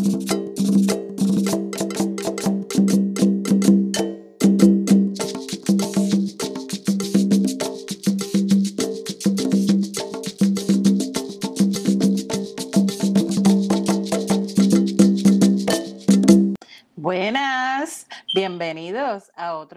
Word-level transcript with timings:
Bienvenidos 0.00 0.30
a 0.30 0.37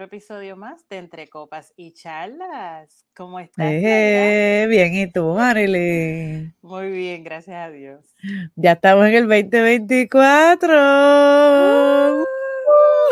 otro 0.02 0.16
episodio 0.16 0.56
más 0.56 0.88
de 0.88 0.96
Entre 0.96 1.28
Copas 1.28 1.72
y 1.76 1.92
Charlas. 1.92 3.06
¿Cómo 3.14 3.38
estás? 3.38 3.70
Eh, 3.70 4.66
bien, 4.68 4.92
¿y 4.94 5.06
tú, 5.06 5.34
Marilyn? 5.34 6.52
Muy 6.62 6.90
bien, 6.90 7.22
gracias 7.22 7.56
a 7.56 7.70
Dios. 7.70 8.12
Ya 8.56 8.72
estamos 8.72 9.06
en 9.06 9.14
el 9.14 9.28
2024. 9.28 12.24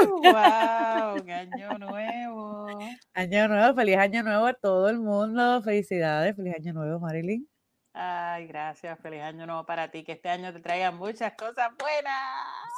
¡Wow! 0.05 1.23
¡Un 1.23 1.31
año 1.55 1.79
nuevo! 1.79 2.67
Año 3.15 3.47
nuevo, 3.47 3.75
feliz 3.77 3.97
año 3.97 4.25
nuevo 4.25 4.47
a 4.47 4.55
todo 4.55 4.89
el 4.89 4.99
mundo. 4.99 5.63
Felicidades, 5.63 6.35
feliz 6.35 6.57
año 6.57 6.73
nuevo, 6.73 6.99
Marilyn. 6.99 7.49
Ay, 7.93 8.47
gracias. 8.47 8.99
Feliz 9.01 9.21
año 9.21 9.47
nuevo 9.47 9.67
para 9.67 9.91
ti. 9.91 10.05
Que 10.05 10.13
este 10.13 10.29
año 10.29 10.53
te 10.53 10.61
traiga 10.61 10.93
muchas 10.93 11.33
cosas 11.35 11.71
buenas. 11.79 12.15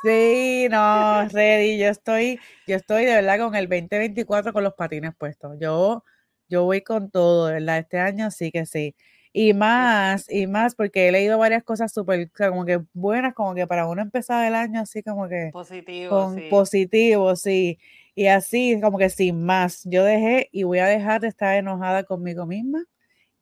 Sí, 0.03 0.69
no, 0.71 1.29
ready. 1.29 1.79
Yo 1.79 1.89
estoy, 1.89 2.41
yo 2.67 2.77
estoy 2.77 3.05
de 3.05 3.15
verdad 3.15 3.39
con 3.39 3.55
el 3.55 3.69
2024 3.69 4.53
con 4.53 4.65
los 4.65 4.75
patines 4.75 5.15
puestos. 5.15 5.59
Yo, 5.61 6.03
yo 6.49 6.65
voy 6.65 6.83
con 6.83 7.11
todo, 7.11 7.49
de 7.49 7.55
verdad. 7.55 7.79
Este 7.79 7.99
año 7.99 8.31
sí 8.31 8.51
que 8.51 8.65
sí. 8.65 8.95
Y 9.35 9.55
más, 9.55 10.31
y 10.31 10.47
más, 10.47 10.75
porque 10.75 11.09
he 11.09 11.13
leído 11.13 11.39
varias 11.39 11.63
cosas 11.63 11.93
súper, 11.93 12.31
como 12.33 12.67
que 12.67 12.81
buenas, 12.93 13.33
como 13.35 13.55
que 13.55 13.67
para 13.67 13.87
uno 13.87 14.03
empezar 14.03 14.47
el 14.47 14.55
año 14.55 14.81
así 14.81 15.03
como 15.03 15.27
que... 15.27 15.49
Positivo, 15.53 16.11
con 16.11 16.35
sí. 16.35 16.49
Positivo, 16.51 17.37
sí. 17.37 17.79
Y 18.15 18.27
así, 18.27 18.79
como 18.83 18.99
que 18.99 19.09
sin 19.09 19.45
más. 19.45 19.83
Yo 19.85 20.05
dejé 20.05 20.49
y 20.53 20.65
voy 20.65 20.81
a 20.81 20.87
dejar 20.87 21.21
de 21.23 21.29
estar 21.29 21.55
enojada 21.57 22.05
conmigo 22.05 22.47
misma 22.47 22.85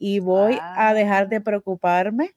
y 0.00 0.20
voy 0.20 0.66
a 0.74 0.94
dejar 0.94 1.28
de 1.30 1.38
Ah. 1.38 1.42
preocuparme. 1.42 2.32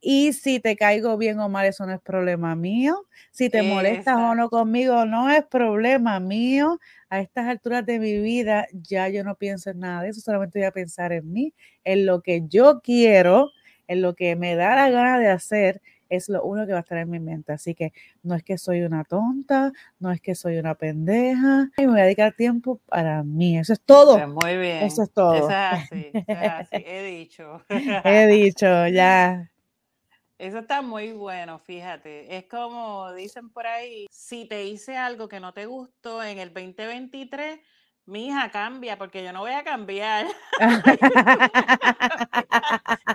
Y 0.00 0.34
si 0.34 0.60
te 0.60 0.76
caigo 0.76 1.16
bien 1.18 1.40
o 1.40 1.48
mal, 1.48 1.66
eso 1.66 1.86
no 1.86 1.94
es 1.94 2.00
problema 2.02 2.54
mío. 2.56 3.06
Si 3.32 3.50
te 3.50 3.64
molestas 3.64 4.16
o 4.18 4.34
no 4.36 4.50
conmigo, 4.50 5.06
no 5.06 5.30
es 5.30 5.44
problema 5.46 6.20
mío. 6.20 6.78
A 7.10 7.20
estas 7.20 7.48
alturas 7.48 7.84
de 7.86 7.98
mi 8.00 8.18
vida, 8.20 8.68
ya 8.72 9.08
yo 9.08 9.24
no 9.24 9.36
pienso 9.36 9.70
en 9.70 9.80
nada 9.80 10.02
de 10.02 10.10
eso, 10.10 10.20
solamente 10.22 10.60
voy 10.60 10.66
a 10.66 10.72
pensar 10.72 11.12
en 11.12 11.32
mí, 11.32 11.54
en 11.84 12.06
lo 12.06 12.22
que 12.22 12.42
yo 12.48 12.80
quiero, 12.82 13.50
en 13.88 14.02
lo 14.02 14.14
que 14.14 14.36
me 14.36 14.56
da 14.56 14.76
la 14.76 14.90
gana 14.90 15.18
de 15.18 15.28
hacer, 15.28 15.82
es 16.08 16.28
lo 16.28 16.42
único 16.44 16.66
que 16.66 16.72
va 16.72 16.78
a 16.78 16.82
estar 16.82 16.98
en 16.98 17.10
mi 17.10 17.20
mente. 17.20 17.52
Así 17.52 17.74
que 17.74 17.92
no 18.22 18.34
es 18.34 18.42
que 18.42 18.58
soy 18.58 18.82
una 18.82 19.04
tonta, 19.04 19.72
no 19.98 20.10
es 20.10 20.20
que 20.20 20.34
soy 20.34 20.58
una 20.58 20.74
pendeja, 20.74 21.70
y 21.76 21.82
me 21.82 21.92
voy 21.92 22.00
a 22.00 22.04
dedicar 22.04 22.34
tiempo 22.34 22.80
para 22.86 23.22
mí. 23.22 23.58
Eso 23.58 23.72
es 23.72 23.80
todo. 23.80 24.14
Pues 24.14 24.28
muy 24.28 24.56
bien. 24.56 24.82
Eso 24.82 25.02
es 25.02 25.10
todo. 25.10 25.34
Es 25.34 25.54
así, 25.54 26.10
es 26.26 26.50
así. 26.50 26.84
He 26.84 27.02
dicho. 27.02 27.62
He 27.68 28.26
dicho, 28.26 28.86
ya. 28.88 29.50
Eso 30.38 30.58
está 30.58 30.82
muy 30.82 31.12
bueno, 31.12 31.58
fíjate. 31.58 32.36
Es 32.36 32.44
como 32.44 33.12
dicen 33.14 33.48
por 33.48 33.66
ahí, 33.66 34.06
si 34.10 34.44
te 34.44 34.66
hice 34.66 34.96
algo 34.96 35.28
que 35.28 35.40
no 35.40 35.54
te 35.54 35.64
gustó 35.64 36.22
en 36.22 36.38
el 36.38 36.52
2023, 36.52 37.58
mi 38.06 38.28
hija 38.28 38.50
cambia, 38.50 38.96
porque 38.96 39.22
yo 39.22 39.32
no 39.32 39.40
voy 39.40 39.52
a 39.52 39.64
cambiar. 39.64 40.26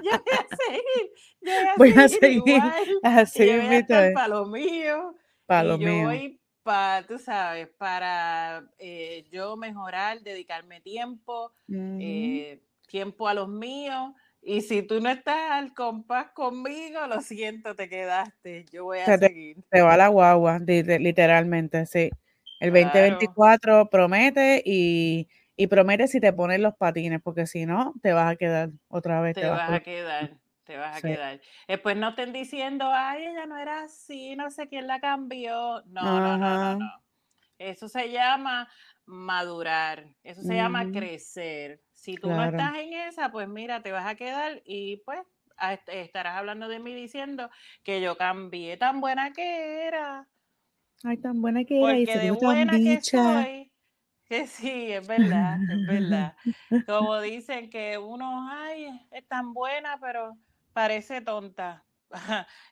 yo 0.01 0.11
voy 0.11 0.35
a 0.37 0.45
seguir, 0.55 1.11
yo 1.41 1.53
voy 1.53 1.67
a 1.67 1.75
Voy 1.77 1.89
a 1.91 2.07
seguir, 2.09 2.19
seguir 2.19 2.63
así 3.03 3.43
y 3.43 3.47
yo 3.47 3.53
voy 3.57 3.65
a 3.65 3.77
estar 3.79 4.03
es. 4.05 4.13
para 4.13 4.27
lo 4.27 4.45
mío. 4.45 5.15
Pa' 5.45 5.63
y 5.63 5.67
lo 5.67 5.77
yo 5.77 5.87
mío. 5.87 6.03
voy 6.07 6.39
para, 6.63 7.05
tú 7.07 7.17
sabes, 7.17 7.67
para 7.77 8.63
eh, 8.77 9.25
yo 9.31 9.57
mejorar, 9.57 10.21
dedicarme 10.21 10.81
tiempo, 10.81 11.53
eh, 11.99 12.61
tiempo 12.87 13.27
a 13.27 13.33
los 13.33 13.47
míos. 13.49 14.13
Y 14.43 14.61
si 14.61 14.81
tú 14.81 14.99
no 15.01 15.09
estás 15.09 15.51
al 15.51 15.73
compás 15.73 16.31
conmigo, 16.31 17.05
lo 17.07 17.21
siento, 17.21 17.75
te 17.75 17.87
quedaste. 17.89 18.65
Yo 18.71 18.85
voy 18.85 18.99
a 18.99 19.05
Se 19.05 19.17
te, 19.17 19.27
seguir. 19.27 19.57
te 19.69 19.81
va 19.81 19.97
la 19.97 20.07
guagua, 20.07 20.59
li- 20.59 20.83
li- 20.83 20.99
literalmente, 20.99 21.85
sí. 21.85 22.09
El 22.61 22.71
Claro, 22.71 22.73
2024 22.73 23.89
promete 23.89 24.61
y, 24.65 25.27
y 25.57 25.67
promete 25.67 26.07
si 26.07 26.21
te 26.21 26.31
pones 26.33 26.59
los 26.61 26.75
patines, 26.75 27.21
porque 27.23 27.47
si 27.47 27.65
no, 27.65 27.93
te 28.01 28.13
vas 28.13 28.31
a 28.33 28.37
quedar 28.37 28.71
otra 28.89 29.21
vez, 29.21 29.37
te 29.37 29.47
te 29.47 29.49
vas 29.49 29.71
a 29.73 29.81
quedar, 29.83 30.39
te 30.63 30.77
vas 30.77 30.95
a 30.97 31.01
Sí. 31.01 31.03
quedar. 31.03 31.41
Después 31.67 31.95
no 31.97 32.09
estén 32.09 32.33
diciendo, 32.33 32.89
ay, 32.91 33.25
ella 33.27 33.45
no 33.45 33.57
era 33.57 33.83
así, 33.83 34.35
no 34.35 34.51
sé 34.51 34.67
quién 34.67 34.87
la 34.87 34.99
cambió. 34.99 35.81
No, 35.87 36.19
no, 36.21 36.37
no, 36.37 36.57
no, 36.57 36.75
no. 36.75 37.03
Eso 37.59 37.89
se 37.89 38.11
llama 38.11 38.69
madurar, 39.05 40.15
eso 40.23 40.43
se 40.43 40.55
llama 40.55 40.91
Ujú. 40.91 40.91
crecer. 40.91 41.81
Si 41.93 42.17
tú 42.17 42.33
no 42.35 42.43
estás 42.43 42.75
en 42.77 42.93
esa, 42.93 43.31
pues 43.31 43.47
mira, 43.49 43.83
te 43.83 43.91
vas 43.91 44.07
a 44.07 44.15
quedar 44.15 44.61
y 44.65 44.97
pues 45.05 45.21
estarás 45.87 46.37
hablando 46.37 46.67
de 46.69 46.79
mí 46.79 46.93
diciendo 46.95 47.49
que 47.83 48.01
yo 48.01 48.17
cambié 48.17 48.77
tan 48.77 49.01
buena 49.01 49.31
que 49.33 49.83
era, 49.87 50.27
Ay, 51.03 51.17
tan 51.17 51.41
buena 51.41 51.63
que 51.65 52.03
era 52.03 52.07
porque 52.07 52.19
de 52.19 52.31
buena 52.31 52.79
que 52.81 53.01
soy, 53.01 53.73
que 54.25 54.47
sí, 54.47 54.91
es 54.91 55.05
verdad, 55.07 55.63
es 55.67 55.83
verdad. 55.85 56.37
Como 56.85 57.19
dicen 57.21 57.69
que 57.69 57.97
uno, 57.97 58.47
ay, 58.51 59.07
es 59.11 59.27
tan 59.27 59.53
buena, 59.53 59.99
pero 59.99 60.37
parece 60.73 61.21
tonta. 61.21 61.87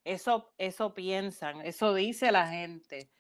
Eso, 0.03 0.53
eso 0.57 0.93
piensan, 0.93 1.61
eso 1.61 1.93
dice 1.93 2.31
la 2.31 2.47
gente. 2.49 3.11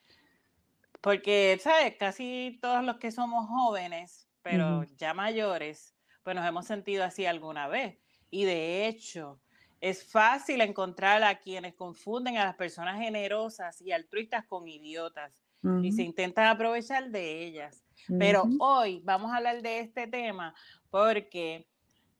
Porque, 1.01 1.57
¿sabes? 1.61 1.95
Casi 1.97 2.59
todos 2.61 2.83
los 2.83 2.97
que 2.97 3.11
somos 3.11 3.47
jóvenes, 3.47 4.29
pero 4.41 4.83
Ujú. 4.83 4.89
ya 4.97 5.13
mayores, 5.13 5.95
pues 6.23 6.35
nos 6.35 6.45
hemos 6.45 6.65
sentido 6.65 7.03
así 7.05 7.25
alguna 7.25 7.67
vez. 7.67 7.99
Y 8.29 8.43
de 8.45 8.87
hecho, 8.87 9.41
es 9.81 10.03
fácil 10.03 10.61
encontrar 10.61 11.23
a 11.23 11.39
quienes 11.39 11.73
confunden 11.73 12.37
a 12.37 12.45
las 12.45 12.55
personas 12.55 12.99
generosas 12.99 13.81
y 13.81 13.91
altruistas 13.91 14.45
con 14.45 14.67
idiotas 14.67 15.43
y 15.83 15.91
se 15.91 16.03
intentan 16.03 16.45
aprovechar 16.45 17.09
de 17.09 17.43
ellas. 17.43 17.83
Pero 18.17 18.43
hoy 18.59 19.01
vamos 19.03 19.31
a 19.31 19.37
hablar 19.37 19.61
de 19.61 19.79
este 19.79 20.07
tema 20.07 20.53
porque 20.89 21.67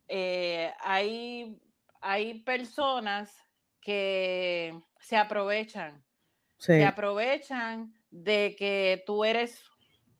eh, 0.08 0.74
hay, 0.82 1.58
hay 2.02 2.42
personas 2.42 3.34
que 3.80 4.78
se 5.00 5.16
aprovechan, 5.16 6.04
se 6.58 6.86
aprovechan 6.86 7.94
de 8.12 8.56
que 8.58 9.04
tú 9.06 9.24
eres, 9.24 9.64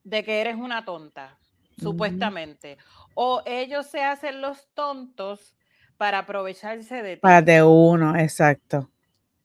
de 0.04 0.24
que 0.24 0.40
eres 0.40 0.56
una 0.56 0.86
tonta, 0.86 1.38
supuestamente. 1.78 2.78
O 3.16 3.44
ellos 3.46 3.88
se 3.88 4.02
hacen 4.02 4.40
los 4.40 4.70
tontos 4.74 5.58
para 6.00 6.20
aprovecharse 6.20 7.04
de 7.04 7.18
Para 7.18 7.42
ti. 7.42 7.52
de 7.52 7.64
uno, 7.64 8.16
exacto. 8.18 8.90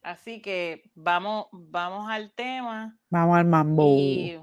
Así 0.02 0.40
que 0.42 0.90
vamos, 0.94 1.46
vamos 1.52 2.08
al 2.10 2.30
tema 2.32 2.98
Vamos 3.10 3.38
al 3.38 3.44
mambo. 3.46 3.82
y 3.84 4.38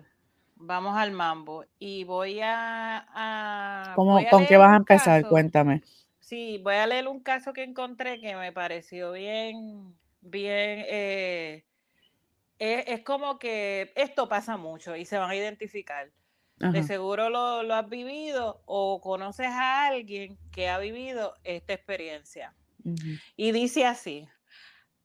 vamos 0.56 0.98
al 0.98 1.12
mambo. 1.12 1.66
Y 1.80 2.04
voy 2.04 2.40
a, 2.42 3.06
a- 3.14 3.96
¿Cómo, 3.96 4.14
voy 4.14 4.26
a 4.26 4.32
con 4.32 4.46
qué 4.46 4.58
vas 4.58 4.74
a 4.74 4.78
empezar? 4.78 5.22
caso. 5.22 5.30
Cuéntame. 5.30 5.82
Sí, 6.20 6.60
voy 6.64 6.76
a 6.76 6.88
leer 6.88 7.08
un 7.08 7.22
caso 7.22 7.54
que 7.54 7.64
encontré 7.64 8.20
que 8.22 8.36
me 8.36 8.52
pareció 8.54 9.12
bien, 9.14 9.96
bien, 10.22 10.86
eh, 10.88 11.66
es, 12.60 12.86
es 12.88 13.04
como 13.04 13.40
que 13.40 13.92
esto 13.96 14.30
pasa 14.30 14.58
mucho 14.58 14.96
y 14.96 15.06
se 15.06 15.18
van 15.18 15.32
a 15.32 15.36
identificar. 15.36 16.12
De 16.70 16.84
seguro 16.84 17.30
lo, 17.30 17.64
lo 17.64 17.76
has 17.76 17.90
vivido 17.90 18.62
o 18.66 19.02
conoces 19.02 19.48
a 19.48 19.88
alguien 19.88 20.38
que 20.52 20.70
ha 20.70 20.78
vivido 20.78 21.34
esta 21.44 21.74
experiencia. 21.74 22.56
Y 23.36 23.52
dice 23.52 23.86
así, 23.86 24.28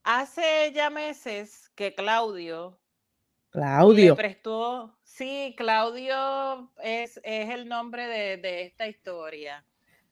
hace 0.02 0.72
ya 0.74 0.90
meses 0.90 1.70
que 1.74 1.94
Claudio 1.94 2.78
le 3.52 3.60
Claudio. 3.62 4.16
prestó, 4.16 4.98
sí, 5.02 5.54
Claudio 5.56 6.72
es, 6.82 7.20
es 7.24 7.50
el 7.50 7.68
nombre 7.68 8.06
de, 8.06 8.36
de 8.36 8.62
esta 8.64 8.86
historia. 8.86 9.64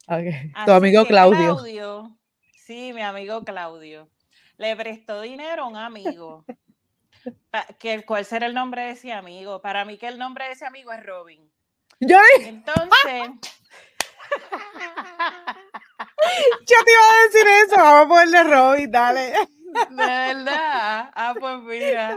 Tu 0.64 0.70
amigo 0.72 1.04
Claudio. 1.06 1.56
Claudio, 1.56 2.18
sí, 2.56 2.92
mi 2.92 3.02
amigo 3.02 3.44
Claudio, 3.44 4.10
le 4.56 4.76
prestó 4.76 5.20
dinero 5.20 5.64
a 5.64 5.68
un 5.68 5.76
amigo. 5.76 6.44
Que, 7.78 8.04
¿Cuál 8.04 8.24
será 8.24 8.46
el 8.46 8.54
nombre 8.54 8.82
de 8.82 8.90
ese 8.90 9.12
amigo? 9.12 9.60
Para 9.62 9.84
mí 9.84 9.96
que 9.98 10.08
el 10.08 10.18
nombre 10.18 10.46
de 10.46 10.52
ese 10.52 10.66
amigo 10.66 10.92
es 10.92 11.04
Robin. 11.04 11.50
Yo, 12.00 12.18
Entonces, 12.40 12.90
yo 16.66 16.76
te 16.84 16.92
iba 16.92 17.02
a 17.10 17.24
decir 17.26 17.46
eso. 17.66 17.76
Vamos 17.76 18.04
a 18.04 18.08
ponerle 18.08 18.44
Robin, 18.44 18.90
dale. 18.90 19.32
de 19.90 19.96
verdad, 19.96 21.10
ah, 21.14 21.34
pues 21.38 21.58
mira, 21.60 22.16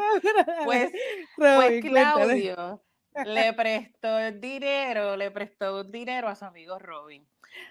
pues, 0.63 0.91
pues 1.35 1.55
cuéntale. 1.81 1.81
Claudio 1.81 2.83
le 3.25 3.51
prestó 3.53 4.19
el 4.19 4.39
dinero, 4.39 5.15
le 5.17 5.31
prestó 5.31 5.79
un 5.81 5.91
dinero 5.91 6.27
a 6.27 6.35
su 6.35 6.45
amigo 6.45 6.77
Robin 6.77 7.27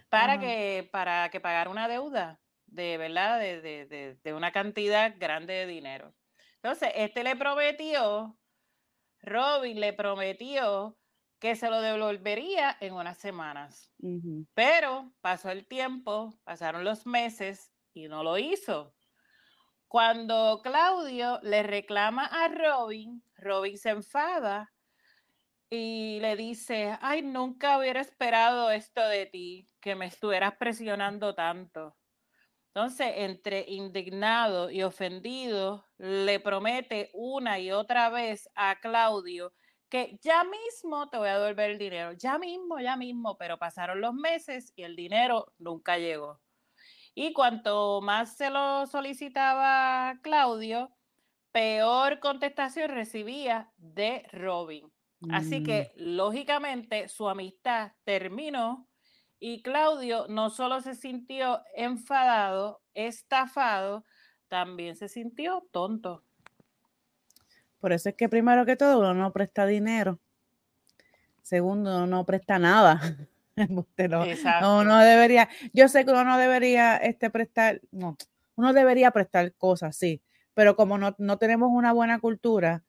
para 0.09 0.33
Ajá. 0.35 0.41
que, 0.41 0.89
para 0.91 1.29
que 1.31 1.39
pagara 1.41 1.71
una 1.71 1.87
deuda 1.87 2.41
de 2.67 2.99
verdad, 2.99 3.39
de, 3.39 3.61
de- 3.61 3.87
de- 3.87 4.17
de 4.25 4.35
una 4.35 4.51
cantidad 4.51 5.15
grande 5.19 5.53
de 5.55 5.67
dinero. 5.67 6.13
Entonces, 6.67 6.91
este 6.97 7.23
le 7.23 7.37
prometió, 7.37 8.37
Robin 9.21 9.79
le 9.79 9.93
prometió 9.93 10.99
que 11.39 11.55
se 11.55 11.71
lo 11.71 11.81
devolvería 11.81 12.77
en 12.81 12.95
unas 12.95 13.19
semanas. 13.19 13.95
Pero 14.53 15.13
pasó 15.21 15.51
el 15.51 15.65
tiempo, 15.69 16.37
pasaron 16.43 16.83
los 16.83 17.07
meses 17.07 17.73
y 17.95 18.09
no 18.09 18.25
lo 18.25 18.37
hizo. 18.37 18.97
Cuando 19.87 20.61
Claudio 20.65 21.39
le 21.45 21.63
reclama 21.63 22.27
a 22.27 22.49
Robin, 22.49 23.23
Robin 23.37 23.79
se 23.79 23.91
enfada 23.91 24.75
y 25.71 26.19
le 26.19 26.35
dice, 26.35 26.99
ay, 27.01 27.23
nunca 27.23 27.79
hubiera 27.79 28.01
esperado 28.01 28.73
esto 28.73 29.07
de 29.07 29.27
ti, 29.27 29.69
que 29.81 29.95
me 29.95 30.07
estuvieras 30.07 30.57
presionando 30.57 31.33
tanto. 31.33 31.97
Entonces, 32.77 33.11
entre 33.17 33.65
indignado 33.69 34.71
y 34.71 34.83
ofendido, 34.83 35.87
le 35.97 36.41
promete 36.41 37.09
una 37.15 37.59
y 37.59 37.73
otra 37.73 38.11
vez 38.11 38.51
a 38.55 38.79
Claudio 38.81 39.55
que 39.89 40.19
ya 40.21 40.45
mismo 40.45 41.09
te 41.09 41.17
voy 41.17 41.29
a 41.31 41.39
devolver 41.39 41.71
el 41.71 41.79
dinero, 41.79 42.13
ya 42.13 42.39
mismo, 42.39 42.79
ya 42.79 42.99
mismo, 42.99 43.39
pero 43.39 43.59
pasaron 43.59 44.03
los 44.03 44.13
meses 44.13 44.75
y 44.77 44.83
el 44.83 44.95
dinero 44.95 45.55
nunca 45.57 45.97
llegó. 45.97 46.39
Y 47.15 47.33
cuanto 47.33 48.03
más 48.03 48.37
se 48.37 48.51
lo 48.51 48.87
solicitaba 48.87 50.19
Claudio, 50.21 50.91
peor 51.53 52.21
contestación 52.21 52.91
recibía 52.91 53.73
de 53.79 54.29
Robin. 54.33 54.93
Así 55.31 55.61
mm. 55.61 55.65
que, 55.65 55.93
lógicamente, 55.97 57.09
su 57.09 57.27
amistad 57.27 57.93
terminó 58.05 58.87
y 59.39 59.63
Claudio 59.63 60.27
no 60.29 60.51
solo 60.51 60.81
se 60.81 60.95
sintió 60.95 61.63
enfadado, 61.75 62.81
estafado, 62.95 64.05
también 64.49 64.97
se 64.97 65.09
sintió 65.09 65.67
tonto. 65.73 66.23
Por 67.81 67.93
eso 67.93 68.09
es 68.09 68.15
que 68.15 68.29
primero 68.29 68.65
que 68.65 68.77
todo 68.77 68.99
uno 69.01 69.15
no 69.15 69.33
presta 69.33 69.67
dinero. 69.67 70.19
Segundo, 71.43 71.97
uno 71.97 72.07
no 72.07 72.25
presta 72.25 72.59
nada. 72.59 73.01
no, 74.61 74.85
no, 74.85 74.99
debería, 74.99 75.49
yo 75.73 75.89
sé 75.89 76.05
que 76.05 76.11
uno 76.11 76.25
no 76.25 76.39
debería 76.39 76.97
este, 76.97 77.31
prestar, 77.31 77.81
no, 77.91 78.17
uno 78.55 78.73
debería 78.73 79.11
prestar 79.13 79.53
cosas, 79.55 79.97
sí, 79.97 80.21
pero 80.53 80.77
como 80.77 80.99
no, 80.99 81.39
tenemos 81.39 81.71
una 81.73 81.93
buena 81.93 82.19
cultura 82.19 82.85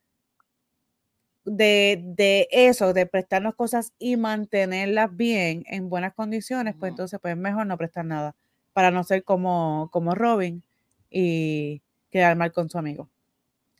de, 1.47 2.01
de, 2.03 2.47
eso, 2.51 2.93
de 2.93 3.05
prestarnos 3.05 3.55
cosas 3.55 3.93
y 3.97 4.17
mantenerlas 4.17 5.15
bien 5.15 5.63
en 5.67 5.89
buenas 5.89 6.13
condiciones, 6.13 6.75
pues 6.77 6.91
entonces 6.91 7.19
pues 7.21 7.35
mejor 7.37 7.65
no 7.65 7.77
prestar 7.77 8.05
nada, 8.05 8.35
para 8.73 8.91
no 8.91 9.03
ser 9.03 9.23
como, 9.23 9.89
como 9.91 10.13
Robin 10.13 10.61
y 11.09 11.81
quedar 12.11 12.35
mal 12.35 12.51
con 12.51 12.69
su 12.69 12.77
amigo. 12.77 13.09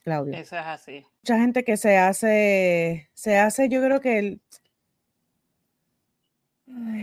Claudio. 0.03 0.33
Eso 0.33 0.55
es 0.55 0.65
así. 0.65 1.05
Mucha 1.23 1.37
gente 1.37 1.65
que 1.65 1.75
se 1.75 1.97
hace, 1.97 3.09
se 3.13 3.37
hace, 3.37 3.67
yo 3.67 3.83
creo 3.83 3.99
que 3.99 4.19
el, 4.19 4.41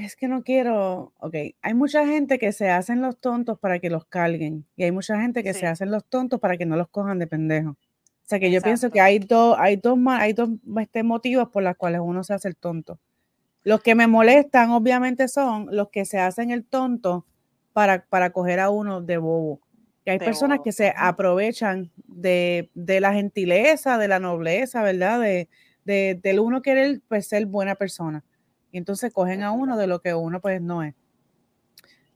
es 0.03 0.17
que 0.17 0.29
no 0.29 0.43
quiero, 0.43 1.13
ok, 1.19 1.35
hay 1.61 1.75
mucha 1.75 2.07
gente 2.07 2.39
que 2.39 2.53
se 2.53 2.71
hacen 2.71 3.03
los 3.03 3.19
tontos 3.19 3.59
para 3.59 3.79
que 3.79 3.91
los 3.91 4.07
carguen 4.07 4.65
y 4.77 4.85
hay 4.85 4.93
mucha 4.93 5.21
gente 5.21 5.43
que 5.43 5.53
se 5.53 5.67
hacen 5.67 5.91
los 5.91 6.05
tontos 6.05 6.41
para 6.41 6.57
que 6.57 6.65
no 6.65 6.77
los 6.77 6.89
cojan 6.89 7.19
de 7.19 7.27
pendejo. 7.27 7.77
O 8.25 8.27
sea 8.27 8.41
que 8.41 8.51
yo 8.51 8.63
pienso 8.63 8.91
que 8.91 9.03
hay 9.03 9.19
dos, 9.19 9.55
hay 9.59 9.77
dos, 9.77 9.99
hay 10.09 10.33
dos 10.33 10.49
este, 10.81 11.03
motivos 11.03 11.51
por 11.51 11.63
los 11.63 11.77
cuales 11.77 12.01
uno 12.03 12.25
se 12.25 12.33
hace 12.33 12.49
el 12.49 12.57
tonto. 12.57 12.99
Los 13.65 13.83
que 13.83 13.95
me 13.95 14.07
molestan, 14.07 14.71
obviamente, 14.71 15.29
son 15.29 15.69
los 15.71 15.91
que 15.91 16.07
se 16.07 16.19
hacen 16.19 16.51
el 16.51 16.65
tonto 16.65 17.27
para, 17.75 18.07
para 18.07 18.31
coger 18.31 18.61
a 18.61 18.71
uno 18.71 19.03
de 19.03 19.19
bobo. 19.19 19.61
Que 20.07 20.13
hay 20.13 20.19
personas 20.19 20.61
que 20.65 20.73
se 20.73 20.95
aprovechan 20.97 21.91
de, 22.07 22.71
la 22.75 23.13
gentileza, 23.13 23.99
de 23.99 24.09
la 24.09 24.21
nobleza, 24.21 24.83
¿verdad? 24.83 25.21
De, 25.21 25.49
de, 25.85 26.19
del 26.23 26.41
uno 26.41 26.63
querer 26.63 27.03
pues, 27.09 27.27
ser 27.27 27.45
buena 27.45 27.75
persona. 27.75 28.25
Y 28.73 28.79
entonces 28.79 29.13
cogen 29.13 29.43
a 29.43 29.53
uno 29.53 29.77
de 29.77 29.87
lo 29.87 30.01
que 30.01 30.15
uno 30.15 30.41
pues 30.41 30.63
no 30.63 30.83
es. 30.83 30.95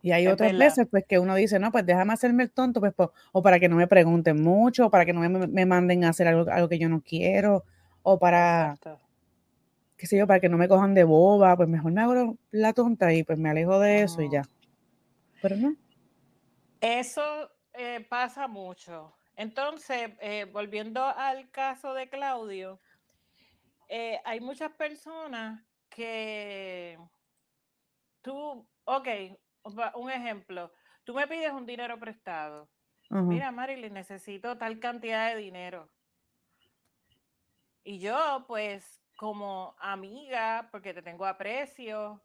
Y 0.00 0.12
hay 0.12 0.28
otras 0.28 0.56
veces 0.56 0.86
pues 0.90 1.04
que 1.06 1.18
uno 1.18 1.34
dice, 1.34 1.58
no, 1.58 1.72
pues 1.72 1.84
déjame 1.84 2.12
hacerme 2.12 2.44
el 2.44 2.50
tonto, 2.50 2.80
pues, 2.80 2.94
o 3.32 3.42
para 3.42 3.58
que 3.58 3.68
no 3.68 3.76
me 3.76 3.88
pregunten 3.88 4.40
mucho, 4.40 4.86
o 4.86 4.90
para 4.90 5.04
que 5.04 5.12
no 5.12 5.20
me, 5.20 5.66
manden 5.66 6.04
a 6.04 6.10
hacer 6.10 6.28
algo, 6.28 6.50
algo, 6.50 6.68
que 6.68 6.78
yo 6.78 6.88
no 6.88 7.02
quiero, 7.02 7.64
o 8.02 8.18
para, 8.18 8.78
qué 9.96 10.06
sé 10.06 10.16
yo, 10.16 10.26
para 10.26 10.40
que 10.40 10.48
no 10.48 10.56
me 10.56 10.68
cojan 10.68 10.94
de 10.94 11.04
boba, 11.04 11.56
pues 11.56 11.68
mejor 11.68 11.92
me 11.92 12.00
hago 12.00 12.36
la 12.52 12.72
tonta 12.72 13.12
y 13.12 13.24
pues 13.24 13.38
me 13.38 13.50
alejo 13.50 13.80
de 13.80 14.02
eso 14.02 14.22
y 14.22 14.30
ya. 14.30 14.42
Pero 15.42 15.56
no. 15.56 15.74
Eso 16.80 17.50
eh, 17.74 18.06
pasa 18.08 18.46
mucho. 18.46 19.14
Entonces, 19.34 20.10
eh, 20.20 20.46
volviendo 20.52 21.04
al 21.04 21.50
caso 21.50 21.94
de 21.94 22.08
Claudio, 22.08 22.80
eh, 23.88 24.20
hay 24.24 24.40
muchas 24.40 24.70
personas 24.72 25.62
que 25.88 26.98
tú, 28.20 28.66
ok, 28.84 29.08
un 29.62 30.10
ejemplo, 30.10 30.72
tú 31.04 31.14
me 31.14 31.26
pides 31.26 31.52
un 31.52 31.66
dinero 31.66 31.98
prestado. 31.98 32.70
Mira, 33.26 33.52
Marilyn, 33.52 33.94
necesito 33.94 34.58
tal 34.58 34.80
cantidad 34.80 35.30
de 35.30 35.36
dinero. 35.40 35.90
Y 37.84 37.98
yo, 38.00 38.44
pues, 38.46 39.02
como 39.16 39.74
amiga, 39.78 40.68
porque 40.70 40.94
te 40.94 41.02
tengo 41.02 41.26
aprecio, 41.26 42.22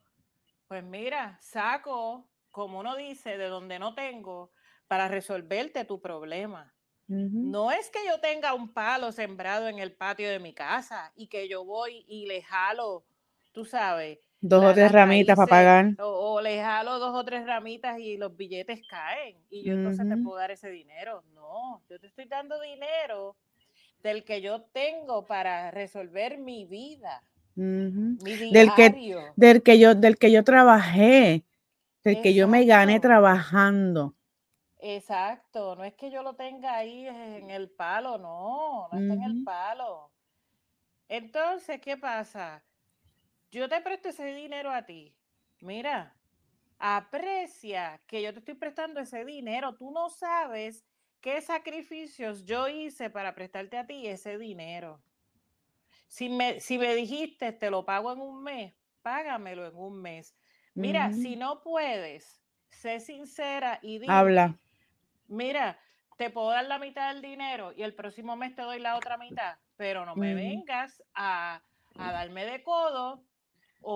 pues 0.68 0.84
mira, 0.84 1.38
saco, 1.42 2.32
como 2.52 2.80
uno 2.80 2.96
dice, 2.96 3.38
de 3.38 3.48
donde 3.48 3.80
no 3.80 3.96
tengo, 3.96 4.52
para 4.88 5.08
resolverte 5.08 5.86
tu 5.86 6.02
problema. 6.02 6.76
No 7.42 7.72
es 7.72 7.90
que 7.92 8.06
yo 8.08 8.22
tenga 8.22 8.54
un 8.54 8.74
palo 8.74 9.12
sembrado 9.12 9.68
en 9.68 9.80
el 9.80 9.96
patio 9.96 10.30
de 10.30 10.40
mi 10.40 10.54
casa 10.54 11.14
y 11.16 11.28
que 11.30 11.50
yo 11.50 11.66
voy 11.66 12.06
y 12.08 12.26
le 12.28 12.42
jalo 12.44 13.08
tú 13.54 13.66
sabes. 13.66 14.20
Dos 14.46 14.62
o 14.62 14.74
tres 14.74 14.92
ramitas 14.92 15.38
para 15.38 15.48
pagar. 15.48 15.96
O, 16.00 16.42
le 16.42 16.62
jalo 16.62 17.00
dos 17.00 17.16
o 17.16 17.24
tres 17.24 17.46
ramitas 17.46 17.98
y 17.98 18.18
los 18.18 18.36
billetes 18.36 18.86
caen. 18.90 19.38
Y 19.50 19.64
yo 19.64 19.74
entonces 19.74 20.06
te 20.06 20.18
puedo 20.18 20.36
dar 20.36 20.52
ese 20.52 20.70
dinero. 20.70 21.24
No, 21.34 21.82
yo 21.90 21.98
te 21.98 22.08
estoy 22.08 22.26
dando 22.26 22.60
dinero 22.60 23.38
del 24.04 24.26
que 24.26 24.42
yo 24.42 24.64
tengo 24.74 25.26
para 25.26 25.72
resolver 25.72 26.38
mi 26.38 26.66
vida. 26.66 27.24
mi 27.56 28.18
del 28.52 28.74
que 28.76 29.16
del 29.38 29.64
que 29.64 29.80
yo 29.80 29.96
del 29.96 30.18
que 30.18 30.30
yo 30.30 30.44
trabajé 30.44 31.46
del 32.04 32.22
que 32.22 32.34
yo 32.34 32.48
me 32.48 32.66
gané 32.66 33.00
trabajando 33.00 34.16
exacto 34.80 35.76
no 35.76 35.84
es 35.84 35.94
que 35.94 36.10
yo 36.10 36.24
lo 36.24 36.34
tenga 36.34 36.76
ahí 36.76 37.08
en 37.08 37.52
el 37.52 37.70
palo 37.70 38.18
no 38.18 38.90
no 38.92 39.00
está 39.00 39.14
en 39.14 39.24
el 39.24 39.44
palo 39.44 40.12
entonces 41.08 41.80
qué 41.80 41.96
pasa 41.96 42.64
yo 43.60 43.70
te 43.70 43.82
presto 43.82 44.10
ese 44.10 44.26
dinero 44.34 44.72
a 44.72 44.86
ti. 44.86 45.16
Mira, 45.62 46.16
aprecia 46.80 48.02
que 48.08 48.22
yo 48.22 48.34
te 48.34 48.40
estoy 48.40 48.56
prestando 48.56 49.00
ese 49.00 49.24
dinero. 49.26 49.76
Tú 49.76 49.92
no 49.92 50.10
sabes 50.10 50.86
qué 51.22 51.40
sacrificios 51.42 52.46
yo 52.46 52.68
hice 52.68 53.10
para 53.10 53.36
prestarte 53.36 53.78
a 53.78 53.86
ti 53.86 54.08
ese 54.08 54.38
dinero. 54.38 55.02
Si 56.08 56.30
me, 56.30 56.60
si 56.60 56.78
me 56.78 56.94
dijiste, 56.96 57.54
te 57.54 57.70
lo 57.70 57.86
pago 57.86 58.12
en 58.12 58.22
un 58.22 58.44
mes, 58.44 58.76
págamelo 59.02 59.68
en 59.68 59.76
un 59.76 60.02
mes. 60.02 60.36
Mira, 60.76 61.12
si 61.12 61.36
no 61.36 61.62
puedes, 61.62 62.44
sé 62.70 63.00
sincera 63.00 63.80
y 63.82 64.00
dime. 64.00 64.14
Habla. 64.14 64.60
Mira, 65.28 65.80
te 66.18 66.30
puedo 66.30 66.50
dar 66.50 66.66
la 66.66 66.80
mitad 66.80 67.14
del 67.14 67.22
dinero 67.22 67.72
y 67.72 67.84
el 67.84 67.94
próximo 67.94 68.36
mes 68.36 68.56
te 68.56 68.64
doy 68.64 68.80
la 68.80 68.96
otra 68.96 69.18
mitad, 69.18 69.58
pero 69.78 70.06
no 70.06 70.16
me 70.16 70.34
vengas 70.34 71.04
a, 71.14 71.64
a 71.96 72.12
darme 72.12 72.46
de 72.46 72.64
codo 72.64 73.24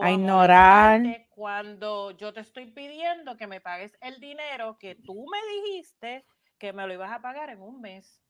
a 0.01 0.11
ignorar. 0.11 1.01
Cuando 1.29 2.11
yo 2.11 2.33
te 2.33 2.41
estoy 2.41 2.67
pidiendo 2.67 3.37
que 3.37 3.47
me 3.47 3.61
pagues 3.61 3.97
el 4.01 4.19
dinero 4.19 4.77
que 4.79 4.95
tú 4.95 5.25
me 5.31 5.69
dijiste 5.69 6.25
que 6.57 6.73
me 6.73 6.85
lo 6.87 6.93
ibas 6.93 7.11
a 7.11 7.21
pagar 7.21 7.49
en 7.49 7.61
un 7.61 7.81
mes. 7.81 8.21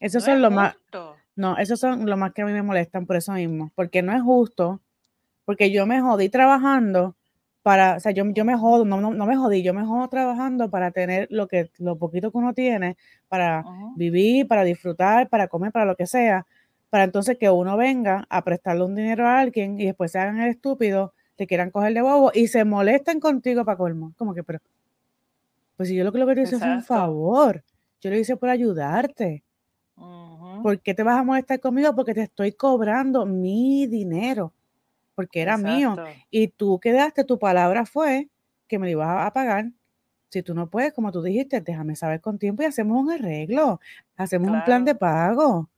Eso 0.00 0.20
son 0.20 0.42
lo 0.42 0.50
más. 0.50 0.76
No, 1.36 1.56
esos 1.58 1.78
son 1.78 2.06
lo 2.06 2.16
más 2.16 2.32
que 2.32 2.42
a 2.42 2.44
mí 2.44 2.52
me 2.52 2.62
molestan 2.62 3.06
por 3.06 3.16
eso 3.16 3.32
mismo. 3.32 3.70
Porque 3.74 4.02
no 4.02 4.12
es 4.12 4.22
justo. 4.22 4.80
Porque 5.44 5.70
yo 5.70 5.86
me 5.86 6.00
jodí 6.00 6.28
trabajando 6.28 7.14
para. 7.62 7.96
O 7.96 8.00
sea, 8.00 8.12
yo, 8.12 8.24
yo 8.32 8.44
me 8.44 8.56
jodo, 8.56 8.84
no, 8.84 9.00
no, 9.00 9.26
me 9.26 9.36
jodí, 9.36 9.62
yo 9.62 9.74
me 9.74 9.84
jodo 9.84 10.08
trabajando 10.08 10.70
para 10.70 10.90
tener 10.90 11.28
lo 11.30 11.46
que 11.46 11.70
lo 11.78 11.98
poquito 11.98 12.32
que 12.32 12.38
uno 12.38 12.52
tiene, 12.52 12.96
para 13.28 13.64
vivir, 13.96 14.48
para 14.48 14.64
disfrutar, 14.64 15.28
para 15.28 15.48
comer, 15.48 15.70
para 15.70 15.84
lo 15.84 15.96
que 15.96 16.06
sea 16.06 16.46
para 16.92 17.04
entonces 17.04 17.38
que 17.38 17.48
uno 17.50 17.78
venga 17.78 18.26
a 18.28 18.44
prestarle 18.44 18.84
un 18.84 18.94
dinero 18.94 19.26
a 19.26 19.40
alguien 19.40 19.80
y 19.80 19.86
después 19.86 20.12
se 20.12 20.18
hagan 20.18 20.40
el 20.40 20.50
estúpido, 20.50 21.14
te 21.36 21.46
quieran 21.46 21.70
coger 21.70 21.94
de 21.94 22.02
bobo 22.02 22.32
y 22.34 22.48
se 22.48 22.66
molesten 22.66 23.18
contigo 23.18 23.64
para 23.64 23.78
colmo. 23.78 24.12
Como 24.18 24.34
que, 24.34 24.44
pero, 24.44 24.60
pues 25.76 25.88
si 25.88 25.94
yo 25.96 26.04
lo 26.04 26.12
que 26.12 26.18
lo 26.18 26.26
que 26.26 26.34
te 26.34 26.42
hice 26.42 26.56
es 26.56 26.64
un 26.64 26.82
favor, 26.82 27.62
yo 28.00 28.10
lo 28.10 28.16
hice 28.16 28.36
por 28.36 28.48
ayudarte. 28.48 29.44
¿Por 30.60 30.80
qué 30.80 30.94
te 30.94 31.02
vas 31.02 31.18
a 31.18 31.24
molestar 31.24 31.60
conmigo? 31.60 31.94
Porque 31.94 32.14
te 32.14 32.22
estoy 32.22 32.52
cobrando 32.52 33.26
mi 33.26 33.86
dinero, 33.86 34.52
porque 35.14 35.42
era 35.42 35.58
mío. 35.58 36.00
Y 36.30 36.48
tú 36.48 36.80
quedaste, 36.80 37.24
tu 37.24 37.38
palabra 37.38 37.86
fue 37.86 38.30
que 38.68 38.78
me 38.78 38.86
lo 38.88 38.92
ibas 38.92 39.26
a 39.26 39.32
pagar. 39.32 39.72
Si 40.30 40.42
tú 40.44 40.54
no 40.54 40.70
puedes, 40.70 40.94
como 40.94 41.12
tú 41.12 41.22
dijiste, 41.22 41.60
déjame 41.62 41.96
saber 41.96 42.20
con 42.22 42.38
tiempo 42.38 42.62
y 42.64 42.66
hacemos 42.66 43.02
un 43.02 43.10
arreglo, 43.12 43.80
hacemos 44.16 44.50
un 44.50 44.62
plan 44.62 44.84
de 44.84 44.94
pago. 44.96 45.70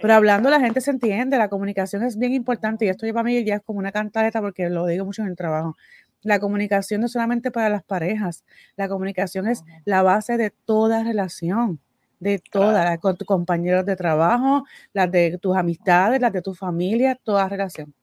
Pero 0.00 0.14
hablando, 0.14 0.50
la 0.50 0.60
gente 0.60 0.80
se 0.80 0.90
entiende, 0.90 1.38
la 1.38 1.48
comunicación 1.48 2.02
es 2.02 2.18
bien 2.18 2.32
importante 2.32 2.84
y 2.84 2.88
esto 2.88 3.06
lleva 3.06 3.22
a 3.22 3.24
mí 3.24 3.42
ya 3.44 3.56
es 3.56 3.62
como 3.62 3.78
una 3.78 3.92
cantaleta 3.92 4.40
porque 4.40 4.68
lo 4.68 4.86
digo 4.86 5.06
mucho 5.06 5.22
en 5.22 5.28
el 5.28 5.36
trabajo. 5.36 5.76
La 6.22 6.38
comunicación 6.38 7.00
no 7.00 7.06
es 7.06 7.12
solamente 7.12 7.50
para 7.50 7.68
las 7.70 7.82
parejas, 7.82 8.44
la 8.76 8.88
comunicación 8.88 9.46
es 9.46 9.64
la 9.84 10.02
base 10.02 10.36
de 10.36 10.50
toda 10.50 11.02
relación, 11.02 11.80
de 12.20 12.38
toda, 12.38 12.98
con 12.98 13.16
tus 13.16 13.26
compañeros 13.26 13.86
de 13.86 13.96
trabajo, 13.96 14.64
las 14.92 15.10
de 15.10 15.38
tus 15.38 15.56
amistades, 15.56 16.20
las 16.20 16.32
de 16.32 16.42
tu 16.42 16.54
familia, 16.54 17.18
toda 17.22 17.48
relación. 17.48 17.94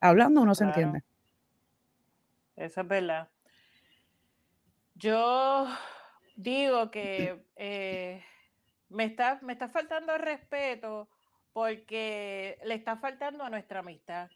Hablando 0.00 0.40
uno 0.40 0.54
se 0.54 0.64
entiende. 0.64 1.02
Eso 2.56 2.80
es 2.82 2.88
verdad. 2.88 3.28
Yo 4.94 5.66
digo 6.36 6.90
que 6.90 7.44
eh, 7.56 8.22
me, 8.88 9.04
está, 9.04 9.40
me 9.42 9.52
está 9.52 9.68
faltando 9.68 10.14
el 10.14 10.22
respeto 10.22 11.08
porque 11.54 12.58
le 12.64 12.74
está 12.74 12.96
faltando 12.96 13.44
a 13.44 13.48
nuestra 13.48 13.78
amistad. 13.78 14.28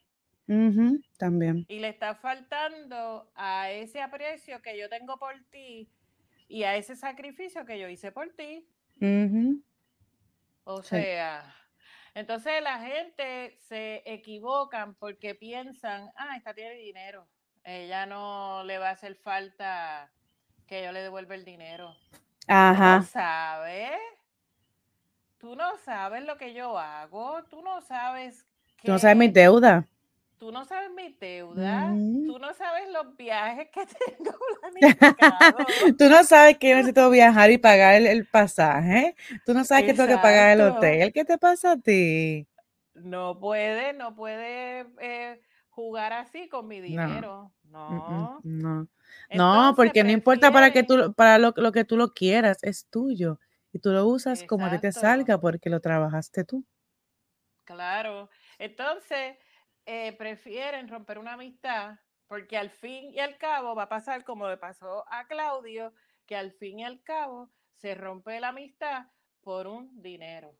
también. 1.19 1.65
Y 1.67 1.77
le 1.77 1.89
está 1.89 2.15
faltando 2.15 3.29
a 3.35 3.69
ese 3.69 4.01
aprecio 4.01 4.63
que 4.63 4.79
yo 4.79 4.89
tengo 4.89 5.19
por 5.19 5.35
ti 5.51 5.91
y 6.47 6.63
a 6.63 6.75
ese 6.75 6.95
sacrificio 6.95 7.65
que 7.65 7.77
yo 7.77 7.87
hice 7.87 8.11
por 8.11 8.29
ti. 8.29 8.67
O 10.63 10.81
sea, 10.81 11.53
entonces 12.15 12.63
la 12.63 12.79
gente 12.79 13.57
se 13.67 14.01
equivocan 14.05 14.95
porque 14.95 15.35
piensan, 15.35 16.09
ah, 16.15 16.37
esta 16.37 16.53
tiene 16.53 16.75
dinero, 16.75 17.27
ella 17.63 18.05
no 18.05 18.63
le 18.63 18.79
va 18.79 18.89
a 18.89 18.93
hacer 18.93 19.15
falta 19.15 20.09
que 20.67 20.83
yo 20.83 20.91
le 20.93 21.01
devuelva 21.01 21.35
el 21.35 21.43
dinero. 21.43 21.95
Ajá. 22.47 23.03
¿Sabes? 23.03 23.99
Tú 25.39 25.55
no 25.55 25.77
sabes 25.83 26.23
lo 26.25 26.37
que 26.37 26.53
yo 26.53 26.77
hago, 26.77 27.43
tú 27.49 27.61
no 27.61 27.81
sabes. 27.81 28.45
tú 28.83 28.91
no 28.91 28.99
sabes 28.99 29.17
mi 29.17 29.29
deuda. 29.29 29.87
Tú 30.37 30.53
no 30.53 30.63
sabes 30.63 30.89
mi 30.91 31.09
deuda, 31.19 31.89
tú 32.25 32.39
no 32.39 32.53
sabes 32.53 32.89
los 32.93 33.17
viajes 33.17 33.67
que 33.73 33.85
tengo 34.17 34.31
tú 35.97 36.09
no 36.09 36.23
sabes 36.23 36.57
que 36.57 36.75
necesito 36.75 37.09
viajar 37.09 37.51
y 37.51 37.57
pagar 37.57 37.95
el, 37.95 38.25
pasaje. 38.25 39.15
Tú 39.45 39.53
no 39.53 39.65
sabes 39.65 39.85
que 39.85 39.93
tengo 39.93 40.07
que 40.07 40.15
pagar 40.15 40.51
el 40.51 40.61
hotel. 40.61 41.11
¿Qué 41.11 41.25
te 41.25 41.37
pasa 41.37 41.73
a 41.73 41.77
ti? 41.77 42.47
No 42.93 43.37
puede, 43.37 43.91
no 43.91 44.15
puede 44.15 44.85
eh, 45.01 45.41
jugar 45.69 46.13
así 46.13 46.47
con 46.47 46.67
mi 46.69 46.79
dinero. 46.79 47.51
No. 47.63 48.39
No, 48.43 48.87
no. 49.33 49.73
porque 49.75 50.05
no 50.05 50.11
importa 50.11 50.51
para 50.53 50.71
que 50.71 50.83
tú, 50.83 51.13
para 51.13 51.37
lo, 51.37 51.53
lo 51.57 51.73
que 51.73 51.83
tú 51.83 51.97
lo 51.97 52.13
quieras, 52.13 52.59
es 52.63 52.85
tuyo 52.89 53.39
y 53.71 53.79
tú 53.79 53.91
lo 53.91 54.05
usas 54.07 54.43
como 54.43 54.65
a 54.65 54.71
ti 54.71 54.79
te 54.79 54.91
salga 54.91 55.39
porque 55.39 55.69
lo 55.69 55.79
trabajaste 55.79 56.43
tú. 56.43 56.65
Claro. 57.65 58.29
Entonces, 58.57 59.37
eh, 59.85 60.13
prefieren 60.17 60.87
romper 60.87 61.19
una 61.19 61.33
amistad 61.33 61.99
porque 62.27 62.57
al 62.57 62.69
fin 62.69 63.11
y 63.11 63.19
al 63.19 63.37
cabo 63.37 63.75
va 63.75 63.83
a 63.83 63.89
pasar 63.89 64.23
como 64.23 64.47
le 64.47 64.57
pasó 64.57 65.05
a 65.11 65.27
Claudio, 65.27 65.93
que 66.25 66.35
al 66.35 66.51
fin 66.51 66.79
y 66.79 66.83
al 66.83 67.01
cabo 67.03 67.51
se 67.75 67.95
rompe 67.95 68.39
la 68.39 68.49
amistad 68.49 69.07
por 69.41 69.67
un 69.67 70.01
dinero. 70.01 70.55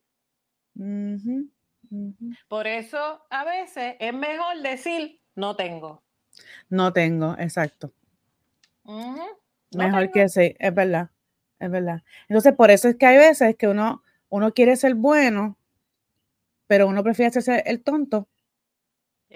Por 2.48 2.68
eso 2.68 3.25
a 3.30 3.44
veces 3.44 3.96
es 4.00 4.13
mejor 4.13 4.62
decir 4.62 5.22
no 5.36 5.56
tengo. 5.56 6.04
No 6.70 6.94
tengo, 6.94 7.36
exacto. 7.38 7.92
mejor 9.72 10.12
que 10.12 10.30
sí, 10.30 10.56
es 10.58 10.74
verdad 10.74 11.10
es 11.60 11.72
verdad. 11.72 12.04
Entonces, 12.28 12.54
por 12.54 12.72
eso 12.72 12.88
es 12.88 12.96
que 12.96 13.06
hay 13.06 13.18
veces 13.18 13.56
que 13.56 13.68
uno, 13.68 14.04
uno 14.30 14.54
quiere 14.54 14.75
ser 14.75 14.96
bueno, 14.96 15.58
pero 16.68 16.88
uno 16.88 17.04
prefiere 17.04 17.30
hacerse 17.30 17.63
el 17.66 17.82
tonto 17.84 18.28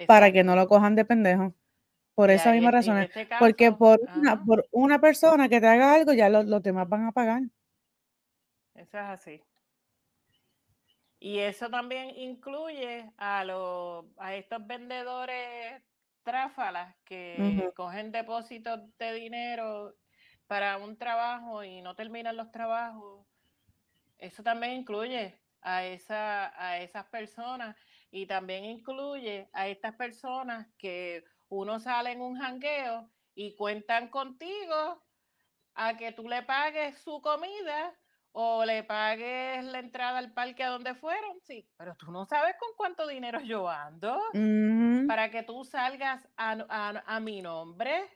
para 0.08 0.32
que 0.32 0.44
no 0.44 0.56
lo 0.56 0.68
cojan 0.68 0.96
de 0.96 1.06
pendejo. 1.06 1.53
Por 2.15 2.30
esa 2.30 2.51
misma 2.51 2.70
razón. 2.70 3.00
Este 3.00 3.27
Porque 3.39 3.72
por 3.72 4.00
una, 4.15 4.44
por 4.44 4.68
una 4.72 5.01
persona 5.01 5.50
que 5.50 5.60
te 5.60 5.68
haga 5.68 5.96
algo, 5.96 6.13
ya 6.13 6.30
los, 6.30 6.62
demás 6.62 6.88
van 6.88 7.08
a 7.08 7.12
pagar. 7.12 7.42
Eso 8.75 8.98
es 9.00 9.03
así. 9.03 9.42
Y 11.20 11.39
eso 11.39 11.70
también 11.70 12.12
incluye 12.15 13.10
a, 13.18 13.44
los, 13.46 14.06
a 14.18 14.36
estos 14.36 14.65
vendedores 14.68 15.82
tráfalas 16.22 16.96
que 17.03 17.72
cogen 17.75 18.12
depósitos 18.12 18.80
de 18.98 19.13
dinero 19.13 19.96
para 20.53 20.77
un 20.77 20.95
trabajo 20.95 21.63
y 21.63 21.81
no 21.81 21.95
terminan 21.95 22.38
los 22.38 22.51
trabajos, 22.51 23.25
eso 24.19 24.43
también 24.43 24.74
incluye 24.74 25.41
a, 25.62 25.83
esa, 25.83 26.53
a 26.63 26.77
esas 26.77 27.05
personas 27.05 27.75
y 28.12 28.27
también 28.27 28.63
incluye 28.63 29.50
a 29.51 29.67
estas 29.67 29.95
personas 29.95 30.67
que 30.77 31.24
uno 31.50 31.79
sale 31.79 32.12
en 32.12 32.22
un 32.22 32.38
jangueo 32.38 33.10
y 33.33 33.55
cuentan 33.55 34.10
contigo 34.10 35.03
a 35.74 35.98
que 35.98 36.12
tú 36.12 36.29
le 36.29 36.43
pagues 36.43 37.00
su 37.00 37.19
comida 37.19 37.91
o 38.31 38.63
le 38.63 38.83
pagues 38.83 39.65
la 39.65 39.79
entrada 39.79 40.19
al 40.19 40.33
parque 40.33 40.63
a 40.63 40.69
donde 40.69 40.93
fueron, 40.93 41.41
sí, 41.41 41.67
pero 41.77 41.95
tú 41.95 42.12
no 42.12 42.27
sabes 42.27 42.53
con 42.60 42.69
cuánto 42.77 43.07
dinero 43.07 43.39
yo 43.41 43.67
ando 43.67 44.22
para 45.07 45.31
que 45.31 45.41
tú 45.41 45.63
salgas 45.65 46.29
a 46.38 47.19
mi 47.22 47.41
nombre. 47.41 48.07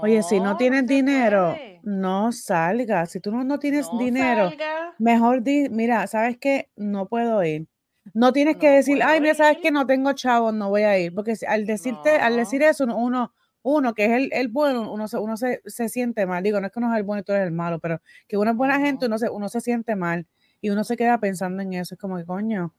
Oye, 0.00 0.22
si 0.24 0.40
no 0.40 0.56
tienes 0.56 0.86
dinero, 0.86 1.62
no 1.82 2.32
salgas. 2.32 3.10
Si 3.12 3.20
tú 3.20 3.30
no, 3.30 3.44
no 3.44 3.58
tienes 3.58 3.88
dinero, 3.90 4.56
mejor 4.98 5.42
di, 5.42 5.68
mira, 5.70 6.06
¿sabes 6.08 6.36
qué? 6.38 6.70
No 6.76 7.06
puedo 7.06 7.42
ir. 7.44 7.68
No 8.14 8.32
tienes 8.32 8.56
que 8.56 8.68
decir, 8.68 9.00
ay, 9.04 9.20
mira, 9.20 9.34
¿sabes 9.34 9.58
que 9.62 9.70
No 9.70 9.86
tengo 9.86 10.12
chavos, 10.12 10.52
no 10.54 10.70
voy 10.70 10.82
a 10.82 10.98
ir. 10.98 11.14
Porque 11.14 11.34
al 11.46 11.66
decirte, 11.66 12.16
al 12.16 12.36
decir 12.36 12.62
eso, 12.62 12.84
uno, 12.84 13.32
uno 13.62 13.94
que 13.94 14.06
es 14.06 14.10
el, 14.12 14.30
el 14.32 14.48
bueno, 14.48 14.92
uno, 14.92 15.06
se, 15.06 15.18
uno 15.18 15.36
se, 15.36 15.62
se, 15.66 15.88
siente 15.88 16.26
mal. 16.26 16.42
Digo, 16.42 16.60
no 16.60 16.66
es 16.66 16.72
que 16.72 16.80
uno 16.80 16.92
es 16.92 16.98
el 16.98 17.04
bueno 17.04 17.20
y 17.20 17.24
tú 17.24 17.32
eres 17.32 17.46
el 17.46 17.52
malo, 17.52 17.78
pero 17.78 18.00
que 18.26 18.36
uno 18.36 18.50
es 18.50 18.56
buena 18.56 18.80
gente, 18.80 19.06
uno 19.06 19.18
se, 19.18 19.30
uno 19.30 19.48
se 19.48 19.60
siente 19.60 19.94
mal 19.94 20.26
y 20.60 20.70
uno 20.70 20.82
se 20.82 20.96
queda 20.96 21.18
pensando 21.20 21.62
en 21.62 21.74
eso. 21.74 21.94
Es 21.94 22.00
como 22.00 22.16
que, 22.16 22.24
coño, 22.24 22.74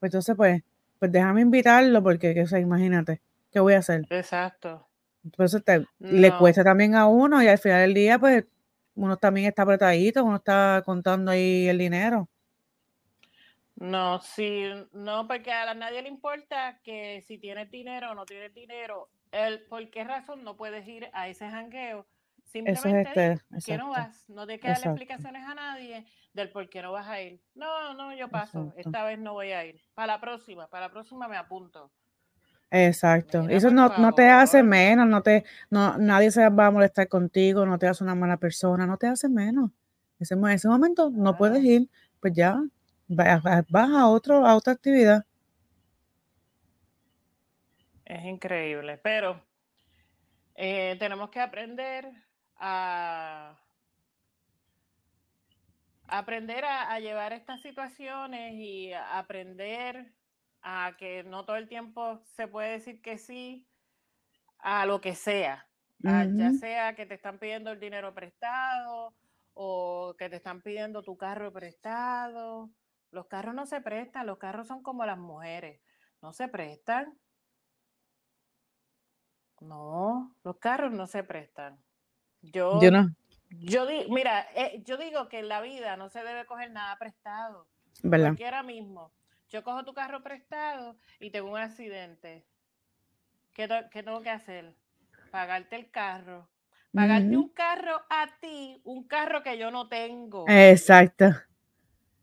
pues 0.00 0.10
entonces, 0.10 0.36
pues, 0.36 0.62
pues 1.00 1.10
déjame 1.12 1.40
invitarlo 1.42 2.02
porque, 2.02 2.34
que, 2.34 2.42
o 2.42 2.46
sea, 2.46 2.60
imagínate, 2.60 3.20
¿qué 3.50 3.60
voy 3.60 3.74
a 3.74 3.78
hacer? 3.78 4.06
Exacto. 4.10 4.86
Entonces 5.24 5.62
le 5.98 6.36
cuesta 6.36 6.64
también 6.64 6.94
a 6.94 7.06
uno 7.06 7.42
y 7.42 7.48
al 7.48 7.58
final 7.58 7.82
del 7.82 7.94
día, 7.94 8.18
pues 8.18 8.44
uno 8.94 9.16
también 9.16 9.46
está 9.46 9.62
apretadito, 9.62 10.24
uno 10.24 10.36
está 10.36 10.82
contando 10.84 11.30
ahí 11.30 11.68
el 11.68 11.78
dinero. 11.78 12.28
No, 13.76 14.20
sí, 14.20 14.64
no, 14.92 15.26
porque 15.26 15.50
a 15.50 15.74
nadie 15.74 16.02
le 16.02 16.08
importa 16.08 16.80
que 16.84 17.22
si 17.26 17.38
tienes 17.38 17.70
dinero 17.70 18.10
o 18.10 18.14
no 18.14 18.24
tienes 18.24 18.54
dinero, 18.54 19.08
el, 19.32 19.62
¿por 19.62 19.90
qué 19.90 20.04
razón 20.04 20.44
no 20.44 20.56
puedes 20.56 20.86
ir 20.86 21.08
a 21.12 21.28
ese 21.28 21.48
jangueo? 21.48 22.06
Simplemente 22.44 23.32
es 23.54 23.64
que 23.64 23.76
no 23.78 23.90
vas, 23.90 24.28
no 24.28 24.46
te 24.46 24.60
que 24.60 24.68
dar 24.68 24.84
explicaciones 24.84 25.42
a 25.44 25.54
nadie 25.54 26.06
del 26.34 26.50
por 26.50 26.68
qué 26.68 26.82
no 26.82 26.92
vas 26.92 27.08
a 27.08 27.20
ir. 27.22 27.40
No, 27.54 27.94
no, 27.94 28.14
yo 28.14 28.28
paso, 28.28 28.72
esta 28.76 29.04
vez 29.04 29.18
no 29.18 29.32
voy 29.32 29.52
a 29.52 29.64
ir. 29.64 29.80
Para 29.94 30.14
la 30.14 30.20
próxima, 30.20 30.68
para 30.68 30.86
la 30.86 30.92
próxima 30.92 31.28
me 31.28 31.36
apunto. 31.36 31.90
Exacto. 32.74 33.46
Eso 33.50 33.70
no, 33.70 33.90
no, 33.98 34.14
te 34.14 34.30
hace 34.30 34.62
menos, 34.62 35.06
no 35.06 35.22
te, 35.22 35.44
no, 35.68 35.98
nadie 35.98 36.30
se 36.30 36.48
va 36.48 36.68
a 36.68 36.70
molestar 36.70 37.06
contigo, 37.06 37.66
no 37.66 37.78
te 37.78 37.86
hace 37.86 38.02
una 38.02 38.14
mala 38.14 38.38
persona, 38.38 38.86
no 38.86 38.96
te 38.96 39.06
hace 39.06 39.28
menos. 39.28 39.70
Ese, 40.18 40.34
en 40.34 40.48
ese 40.48 40.68
momento 40.68 41.10
no 41.10 41.36
puedes 41.36 41.62
ir, 41.62 41.90
pues 42.18 42.32
ya 42.32 42.58
vas, 43.08 43.44
a, 43.44 44.08
otro, 44.08 44.46
a 44.46 44.56
otra 44.56 44.72
actividad. 44.72 45.26
Es 48.06 48.24
increíble, 48.24 48.96
pero 48.96 49.38
eh, 50.54 50.96
tenemos 50.98 51.28
que 51.28 51.40
aprender 51.40 52.08
a 52.56 53.58
aprender 56.08 56.64
a, 56.64 56.90
a, 56.90 57.00
llevar 57.00 57.34
estas 57.34 57.60
situaciones 57.60 58.54
y 58.54 58.92
aprender 58.94 60.12
a 60.62 60.94
que 60.96 61.24
no 61.24 61.44
todo 61.44 61.56
el 61.56 61.68
tiempo 61.68 62.20
se 62.36 62.46
puede 62.48 62.72
decir 62.72 63.02
que 63.02 63.18
sí 63.18 63.66
a 64.58 64.86
lo 64.86 65.00
que 65.00 65.14
sea, 65.14 65.68
ya 65.98 66.52
sea 66.52 66.94
que 66.94 67.06
te 67.06 67.14
están 67.14 67.38
pidiendo 67.38 67.70
el 67.70 67.80
dinero 67.80 68.14
prestado 68.14 69.14
o 69.54 70.14
que 70.18 70.28
te 70.28 70.36
están 70.36 70.62
pidiendo 70.62 71.02
tu 71.02 71.16
carro 71.16 71.52
prestado. 71.52 72.70
Los 73.10 73.26
carros 73.26 73.54
no 73.54 73.66
se 73.66 73.80
prestan, 73.80 74.26
los 74.26 74.38
carros 74.38 74.66
son 74.66 74.82
como 74.82 75.04
las 75.04 75.18
mujeres, 75.18 75.80
no 76.22 76.32
se 76.32 76.48
prestan. 76.48 77.18
No, 79.60 80.34
los 80.42 80.56
carros 80.58 80.92
no 80.92 81.06
se 81.06 81.22
prestan. 81.22 81.78
Yo, 82.40 82.80
yo 82.80 82.90
no. 82.90 83.14
Yo 83.50 83.86
mira, 84.08 84.48
eh, 84.54 84.82
yo 84.84 84.96
digo 84.96 85.28
que 85.28 85.40
en 85.40 85.48
la 85.48 85.60
vida 85.60 85.96
no 85.96 86.08
se 86.08 86.24
debe 86.24 86.46
coger 86.46 86.70
nada 86.72 86.96
prestado. 86.98 87.68
¿verdad? 88.02 88.28
Porque 88.28 88.44
ahora 88.44 88.62
mismo 88.62 89.12
yo 89.52 89.62
cojo 89.62 89.84
tu 89.84 89.92
carro 89.92 90.22
prestado 90.22 90.96
y 91.20 91.30
tengo 91.30 91.50
un 91.50 91.58
accidente. 91.58 92.46
¿Qué, 93.52 93.68
tengo 93.68 94.22
que 94.22 94.30
hacer? 94.30 94.74
Pagarte 95.30 95.76
el 95.76 95.90
carro, 95.90 96.48
Pagarte 96.92 97.36
un 97.36 97.48
carro 97.50 98.02
a 98.10 98.26
ti, 98.40 98.80
un 98.84 99.06
carro 99.06 99.42
que 99.42 99.58
yo 99.58 99.70
no 99.70 99.88
tengo. 99.88 100.46
Exacto. 100.48 101.26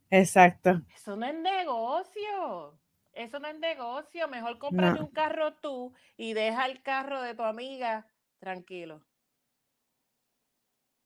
Exacto. 0.10 0.82
Eso 0.94 1.16
no 1.16 1.26
es 1.28 1.36
negocio. 1.36 2.80
Eso 3.14 3.40
no 3.40 3.48
es 3.48 3.60
negocio. 3.60 4.28
Mejor 4.28 4.58
cómprate 4.58 5.00
un 5.00 5.12
carro 5.12 5.54
tú 5.54 5.94
y 6.18 6.34
deja 6.34 6.66
el 6.66 6.82
carro 6.82 7.22
de 7.22 7.36
tu 7.36 7.44
amiga 7.44 8.08
tranquilo. 8.40 9.04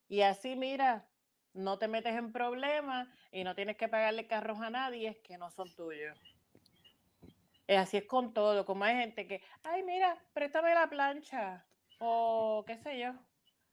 Y 0.07 0.21
así, 0.21 0.55
mira, 0.55 1.07
no 1.53 1.77
te 1.77 1.87
metes 1.87 2.15
en 2.15 2.31
problemas 2.31 3.07
y 3.31 3.43
no 3.43 3.55
tienes 3.55 3.77
que 3.77 3.87
pagarle 3.87 4.27
carros 4.27 4.59
a 4.61 4.69
nadie 4.69 5.21
que 5.23 5.37
no 5.37 5.49
son 5.51 5.73
tuyos. 5.75 6.17
Así 7.67 7.97
es 7.97 8.05
con 8.05 8.33
todo, 8.33 8.65
como 8.65 8.83
hay 8.83 8.95
gente 8.95 9.25
que, 9.25 9.41
ay, 9.63 9.83
mira, 9.83 10.17
préstame 10.33 10.73
la 10.73 10.89
plancha 10.89 11.65
o 11.99 12.63
qué 12.67 12.77
sé 12.77 12.99
yo. 12.99 13.13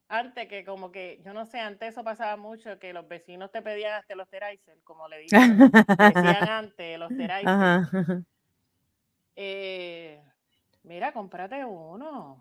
Antes 0.09 0.49
que 0.49 0.65
como 0.65 0.91
que, 0.91 1.21
yo 1.25 1.33
no 1.33 1.47
sé, 1.47 1.61
antes 1.61 1.91
eso 1.91 2.03
pasaba 2.03 2.37
mucho, 2.37 2.79
que 2.79 2.93
los 2.93 3.07
vecinos 3.07 3.53
te 3.53 3.63
pedían 3.63 3.95
hasta 3.95 4.15
los 4.17 4.29
Teraiser, 4.29 4.79
como 4.83 5.07
le 5.09 5.19
dicen, 5.19 5.71
decían 5.71 6.49
antes, 6.49 6.99
los 6.99 7.09
Teraiser. 7.17 8.25
Eh, 9.37 10.21
mira, 10.83 11.13
cómprate 11.13 11.65
uno. 11.65 12.39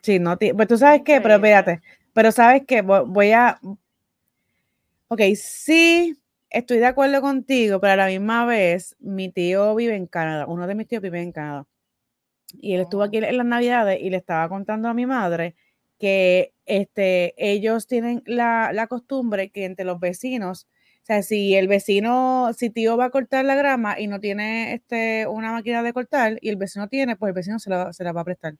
Sí, 0.00 0.18
no, 0.18 0.38
pues 0.38 0.68
tú 0.68 0.78
sabes 0.78 1.02
qué, 1.04 1.20
pero 1.20 1.34
espérate, 1.34 1.82
pero 2.16 2.32
sabes 2.32 2.62
qué, 2.66 2.80
voy 2.80 3.32
a, 3.32 3.60
ok, 5.08 5.20
sí, 5.34 6.18
estoy 6.48 6.78
de 6.78 6.86
acuerdo 6.86 7.20
contigo, 7.20 7.78
pero 7.78 7.92
a 7.92 7.96
la 7.96 8.06
misma 8.06 8.46
vez, 8.46 8.96
mi 9.00 9.30
tío 9.30 9.74
vive 9.74 9.96
en 9.96 10.06
Canadá, 10.06 10.46
uno 10.46 10.66
de 10.66 10.74
mis 10.74 10.88
tíos 10.88 11.02
vive 11.02 11.20
en 11.20 11.32
Canadá. 11.32 11.66
Y 12.60 12.74
él 12.74 12.82
estuvo 12.82 13.02
aquí 13.02 13.18
en 13.18 13.36
las 13.36 13.46
navidades 13.46 14.00
y 14.00 14.10
le 14.10 14.16
estaba 14.18 14.48
contando 14.48 14.88
a 14.88 14.94
mi 14.94 15.06
madre 15.06 15.56
que 15.98 16.54
este, 16.66 17.34
ellos 17.36 17.86
tienen 17.86 18.22
la, 18.26 18.72
la, 18.72 18.86
costumbre 18.86 19.50
que 19.50 19.66
entre 19.66 19.84
los 19.84 20.00
vecinos, 20.00 20.66
o 21.02 21.06
sea, 21.06 21.22
si 21.22 21.54
el 21.54 21.68
vecino, 21.68 22.50
si 22.56 22.70
tío 22.70 22.96
va 22.96 23.06
a 23.06 23.10
cortar 23.10 23.44
la 23.44 23.56
grama 23.56 24.00
y 24.00 24.06
no 24.06 24.20
tiene 24.20 24.74
este, 24.74 25.26
una 25.26 25.52
máquina 25.52 25.82
de 25.82 25.92
cortar 25.92 26.38
y 26.40 26.48
el 26.48 26.56
vecino 26.56 26.88
tiene, 26.88 27.16
pues 27.16 27.30
el 27.30 27.34
vecino 27.34 27.58
se 27.58 27.70
la, 27.70 27.92
se 27.92 28.04
la 28.04 28.12
va 28.12 28.22
a 28.22 28.24
prestar. 28.24 28.54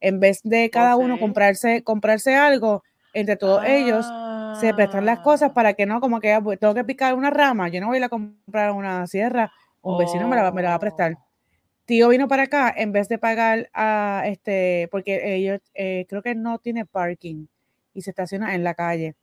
En 0.00 0.20
vez 0.20 0.40
de 0.44 0.70
cada 0.70 0.96
uno 0.96 1.18
comprarse, 1.18 1.82
comprarse 1.82 2.34
algo, 2.36 2.82
entre 3.12 3.36
todos 3.36 3.64
ellos, 3.66 4.06
se 4.60 4.74
prestan 4.74 5.06
las 5.06 5.20
cosas 5.20 5.50
ah. 5.50 5.54
para 5.54 5.74
que 5.74 5.86
no, 5.86 6.00
como 6.00 6.20
que 6.20 6.32
ah, 6.32 6.40
pues, 6.40 6.58
tengo 6.58 6.74
que 6.74 6.84
picar 6.84 7.14
una 7.14 7.30
rama, 7.30 7.68
yo 7.68 7.80
no 7.80 7.88
voy 7.88 7.96
a 7.96 7.98
ir 7.98 8.04
a 8.04 8.08
comprar 8.08 8.72
una 8.72 9.06
sierra, 9.06 9.52
un 9.82 9.98
vecino 9.98 10.28
me 10.28 10.36
la, 10.36 10.50
me 10.52 10.62
la 10.62 10.70
va 10.70 10.74
a 10.74 10.80
prestar. 10.80 11.14
Oh. 11.16 11.24
Tío 11.84 12.08
vino 12.08 12.28
para 12.28 12.42
acá 12.44 12.72
en 12.76 12.92
vez 12.92 13.08
de 13.08 13.18
pagar 13.18 13.70
a 13.72 14.22
este, 14.26 14.88
porque 14.90 15.34
ellos 15.36 15.60
eh, 15.74 16.04
creo 16.08 16.22
que 16.22 16.34
no 16.34 16.58
tiene 16.58 16.84
parking 16.84 17.46
y 17.94 18.02
se 18.02 18.10
estaciona 18.10 18.54
en 18.54 18.62
la 18.62 18.74
calle. 18.74 19.14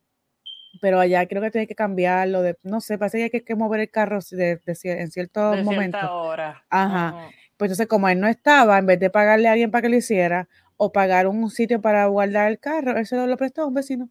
Pero 0.80 0.98
allá 0.98 1.26
creo 1.26 1.40
que 1.40 1.50
tiene 1.50 1.66
que 1.66 1.76
cambiarlo, 1.76 2.42
de, 2.42 2.56
no 2.64 2.80
sé, 2.80 2.98
parece 2.98 3.30
que 3.30 3.36
hay 3.38 3.42
que, 3.44 3.54
mover 3.54 3.80
el 3.80 3.90
carro 3.90 4.18
de, 4.30 4.60
en 4.66 5.10
ciertos 5.10 5.62
momentos. 5.62 6.02
Hora. 6.10 6.64
Ajá. 6.68 7.30
Pues 7.56 7.70
entonces, 7.70 7.86
como 7.86 8.08
él 8.08 8.20
no 8.20 8.28
estaba, 8.28 8.76
en 8.78 8.86
vez 8.86 9.00
de 9.00 9.08
pagarle 9.08 9.48
a 9.48 9.52
alguien 9.52 9.70
para 9.70 9.82
que 9.82 9.88
lo 9.88 9.96
hiciera, 9.96 10.48
o 10.76 10.92
pagar 10.92 11.26
un 11.26 11.50
sitio 11.50 11.80
para 11.80 12.06
guardar 12.06 12.50
el 12.50 12.58
carro, 12.58 12.96
él 12.96 13.06
se 13.06 13.16
lo, 13.16 13.36
prestó 13.36 13.62
a 13.62 13.66
un 13.66 13.74
vecino. 13.74 14.08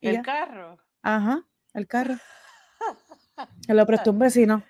¿El 0.00 0.22
carro? 0.22 0.78
Ajá, 1.02 1.44
el 1.74 1.86
carro. 1.86 2.14
Se 3.66 3.74
lo 3.74 3.86
prestó 3.86 4.10
un 4.10 4.18
vecino. 4.18 4.62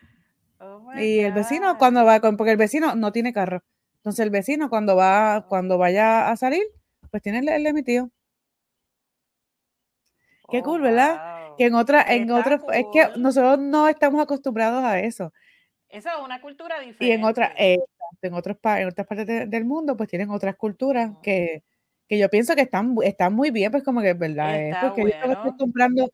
Oh 0.58 0.92
y 0.96 1.20
el 1.20 1.32
vecino 1.32 1.76
cuando 1.78 2.04
va, 2.04 2.20
porque 2.20 2.52
el 2.52 2.56
vecino 2.56 2.94
no 2.94 3.12
tiene 3.12 3.32
carro. 3.32 3.62
Entonces 3.96 4.20
el 4.24 4.30
vecino 4.30 4.70
cuando 4.70 4.94
va, 4.96 5.46
cuando 5.48 5.78
vaya 5.78 6.30
a 6.30 6.36
salir, 6.36 6.62
pues 7.10 7.22
tiene 7.22 7.40
el, 7.40 7.48
el 7.48 7.64
de 7.64 7.72
mi 7.72 7.82
tío. 7.82 8.10
Qué 10.50 10.62
cool, 10.62 10.82
¿verdad? 10.82 11.54
Que 11.56 11.66
en 11.66 11.74
otra, 11.74 12.02
en 12.02 12.30
otros, 12.30 12.60
es 12.72 12.84
que 12.92 13.08
nosotros 13.16 13.58
no 13.58 13.88
estamos 13.88 14.20
acostumbrados 14.20 14.84
a 14.84 15.00
eso. 15.00 15.32
Eso 15.88 16.08
es 16.08 16.24
una 16.24 16.40
cultura 16.40 16.78
diferente. 16.78 17.06
Y 17.06 17.12
en 17.12 17.24
otra, 17.24 17.54
en, 18.20 18.34
otros, 18.34 18.56
en 18.62 18.88
otras 18.88 19.06
partes 19.06 19.50
del 19.50 19.64
mundo, 19.64 19.96
pues 19.96 20.08
tienen 20.08 20.30
otras 20.30 20.56
culturas 20.56 21.12
que, 21.22 21.62
que, 22.08 22.18
yo 22.18 22.28
pienso 22.28 22.54
que 22.54 22.62
están, 22.62 22.94
están 23.02 23.34
muy 23.34 23.50
bien, 23.50 23.70
pues 23.70 23.82
como 23.82 24.00
que 24.00 24.10
es 24.10 24.18
verdad. 24.18 24.60
es 24.60 24.76
porque 24.82 25.02
yo 25.02 25.32
estoy 25.32 25.56
comprando 25.56 26.10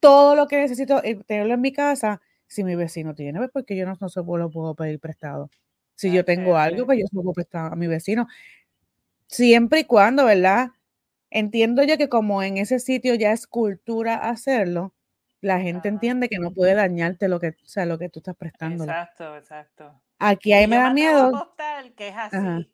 todo 0.00 0.34
lo 0.36 0.46
que 0.46 0.58
necesito 0.58 1.02
eh, 1.04 1.20
tenerlo 1.26 1.54
en 1.54 1.60
mi 1.60 1.72
casa. 1.72 2.20
Si 2.46 2.64
mi 2.64 2.74
vecino 2.74 3.14
tiene, 3.14 3.38
pues 3.38 3.50
porque 3.52 3.76
yo 3.76 3.86
no, 3.86 3.96
no 4.00 4.08
se 4.08 4.20
lo 4.20 4.50
puedo 4.50 4.74
pedir 4.74 4.98
prestado. 4.98 5.50
Si 5.94 6.10
yo 6.10 6.24
tengo 6.24 6.56
algo, 6.56 6.86
pues 6.86 6.98
yo 6.98 7.06
se 7.06 7.14
lo 7.14 7.22
puedo 7.22 7.34
prestar 7.34 7.72
a 7.72 7.76
mi 7.76 7.86
vecino. 7.86 8.26
Siempre 9.28 9.80
y 9.80 9.84
cuando, 9.84 10.24
¿verdad? 10.24 10.70
Entiendo 11.30 11.84
yo 11.84 11.96
que 11.96 12.08
como 12.08 12.42
en 12.42 12.56
ese 12.56 12.80
sitio 12.80 13.14
ya 13.14 13.32
es 13.32 13.46
cultura 13.46 14.16
hacerlo, 14.16 14.94
la 15.40 15.60
gente 15.60 15.88
entiende 15.88 16.28
que 16.28 16.38
no 16.38 16.52
puede 16.52 16.74
dañarte 16.74 17.28
lo 17.28 17.40
que, 17.40 17.54
sea, 17.64 17.86
lo 17.86 17.98
que 17.98 18.08
tú 18.08 18.20
estás 18.20 18.36
prestando. 18.36 18.84
Exacto, 18.84 19.36
exacto. 19.36 20.02
Aquí 20.18 20.52
ahí 20.52 20.66
me 20.66 20.76
da 20.76 20.92
miedo. 20.92 21.54
que 21.96 22.08
es 22.08 22.14
así. 22.16 22.70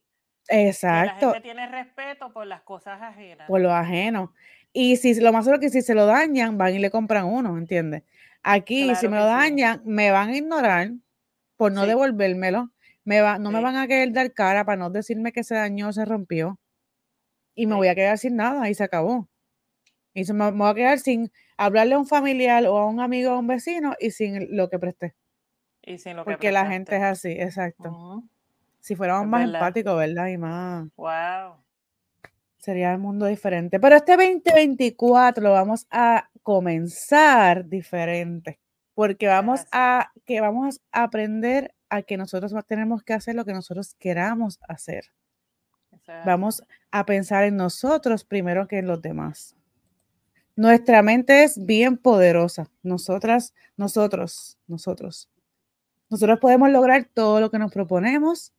Exacto. 0.49 1.27
la 1.27 1.33
gente 1.35 1.41
tiene 1.43 1.69
respeto 1.69 2.33
por 2.33 2.47
las 2.47 2.63
cosas 2.63 3.01
ajenas. 3.03 3.49
Por 3.49 3.61
lo 3.61 3.73
ajeno. 3.73 4.33
Y 4.73 4.97
si 4.97 5.19
lo 5.21 5.33
más 5.33 5.45
seguro 5.45 5.61
que 5.61 5.71
si 5.71 5.83
se 5.83 5.95
lo 5.95 6.07
dañan, 6.07 6.59
van 6.59 6.75
y 6.75 6.79
le 6.79 6.91
compran 6.91 7.25
uno, 7.25 7.57
¿entiendes? 7.57 8.03
Aquí, 8.43 8.95
si 8.95 9.09
me 9.09 9.17
lo 9.17 9.25
dañan, 9.25 9.83
me 9.85 10.11
van 10.11 10.31
a 10.31 10.37
ignorar 10.37 10.91
por 11.57 11.73
no 11.73 11.87
devolvérmelo. 11.87 12.71
Me 13.05 13.21
va, 13.21 13.39
no 13.39 13.51
me 13.51 13.61
van 13.61 13.77
a 13.77 13.87
querer 13.87 14.13
dar 14.13 14.33
cara 14.33 14.65
para 14.65 14.77
no 14.77 14.91
decirme 14.91 15.33
que 15.33 15.45
se 15.45 15.55
dañó, 15.55 15.93
se 15.93 16.05
rompió. 16.05 16.59
Y 17.55 17.67
me 17.67 17.75
voy 17.75 17.89
a 17.89 17.95
quedar 17.95 18.19
sin 18.19 18.37
nada 18.37 18.69
y 18.69 18.75
se 18.75 18.85
acabó. 18.85 19.29
Y 20.17 20.25
se 20.25 20.33
me, 20.33 20.51
me 20.51 20.59
voy 20.59 20.71
a 20.71 20.75
quedar 20.75 20.99
sin, 20.99 21.31
hablarle 21.59 21.95
a 21.95 21.99
un 21.99 22.07
familiar 22.07 22.65
o 22.65 22.79
a 22.79 22.87
un 22.87 23.01
amigo 23.01 23.33
o 23.33 23.35
a 23.35 23.39
un 23.39 23.47
vecino 23.47 23.95
y 24.01 24.13
sin 24.13 24.57
lo 24.57 24.71
que 24.71 24.79
presté. 24.79 25.15
Y 25.83 25.99
sin 25.99 26.17
lo 26.17 26.25
que 26.25 26.31
Porque 26.33 26.53
la 26.53 26.67
gente 26.67 26.97
es 26.97 27.03
así, 27.03 27.33
exacto. 27.33 28.25
Si 28.81 28.97
fuéramos 28.97 29.27
más 29.27 29.45
empáticos, 29.45 29.95
¿verdad? 29.95 30.29
Y 30.29 30.39
más. 30.39 30.89
Wow. 30.97 31.57
Sería 32.57 32.93
el 32.93 32.99
mundo 32.99 33.27
diferente. 33.27 33.79
Pero 33.79 33.95
este 33.95 34.13
2024 34.17 35.43
lo 35.43 35.53
vamos 35.53 35.87
a 35.91 36.31
comenzar 36.43 37.69
diferente. 37.69 38.59
Porque 38.95 39.27
vamos 39.27 39.67
a 39.71 40.13
que 40.25 40.41
vamos 40.41 40.81
a 40.93 41.03
aprender 41.03 41.75
a 41.91 42.01
que 42.01 42.17
nosotros 42.17 42.55
tenemos 42.67 43.03
que 43.03 43.13
hacer 43.13 43.35
lo 43.35 43.45
que 43.45 43.53
nosotros 43.53 43.95
queramos 43.99 44.59
hacer. 44.67 45.13
Vamos 46.25 46.63
a 46.91 47.05
pensar 47.05 47.45
en 47.45 47.57
nosotros 47.57 48.25
primero 48.25 48.67
que 48.67 48.79
en 48.79 48.87
los 48.87 49.03
demás. 49.03 49.55
Nuestra 50.57 51.03
mente 51.03 51.45
es 51.45 51.67
bien 51.67 51.99
poderosa. 51.99 52.71
Nosotras, 52.83 53.53
nosotros, 53.77 54.59
nosotros. 54.67 55.29
Nosotros 56.09 56.39
podemos 56.41 56.71
lograr 56.71 57.09
todo 57.13 57.41
lo 57.41 57.51
que 57.51 57.59
nos 57.59 57.73
proponemos 57.73 58.55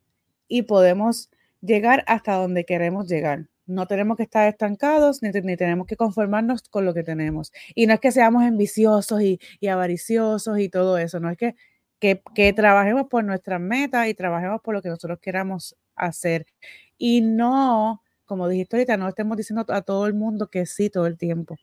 y 0.46 0.62
podemos 0.62 1.28
llegar 1.60 2.04
hasta 2.06 2.34
donde 2.34 2.64
queremos 2.64 3.08
llegar. 3.08 3.48
No 3.66 3.86
tenemos 3.88 4.16
que 4.16 4.22
estar 4.22 4.48
estancados 4.48 5.22
ni, 5.22 5.32
tenemos 5.56 5.88
que 5.88 5.96
conformarnos 5.96 6.62
con 6.68 6.84
lo 6.84 6.94
que 6.94 7.02
tenemos. 7.02 7.52
Y 7.74 7.86
no 7.86 7.94
es 7.94 8.00
que 8.00 8.12
seamos 8.12 8.44
ambiciosos 8.44 9.20
y, 9.20 9.40
avariciosos 9.68 10.58
y 10.60 10.68
todo 10.68 10.98
eso, 10.98 11.18
no 11.18 11.30
es 11.30 11.36
que, 11.36 11.56
que, 11.98 12.22
que 12.34 12.52
trabajemos 12.52 13.08
por 13.08 13.24
nuestras 13.24 13.60
metas 13.60 14.06
y 14.08 14.14
trabajemos 14.14 14.60
por 14.62 14.74
lo 14.74 14.82
que 14.82 14.88
nosotros 14.88 15.18
queramos 15.20 15.76
hacer. 15.96 16.46
Y 16.96 17.22
no, 17.22 18.02
como 18.24 18.48
dijiste 18.48 18.76
ahorita, 18.76 18.96
no 18.96 19.08
estemos 19.08 19.36
diciendo 19.36 19.66
a 19.68 19.82
todo 19.82 20.06
el 20.06 20.14
mundo 20.14 20.48
que 20.48 20.64
sí 20.64 20.90
todo 20.90 21.06
el 21.06 21.18
tiempo. 21.18 21.56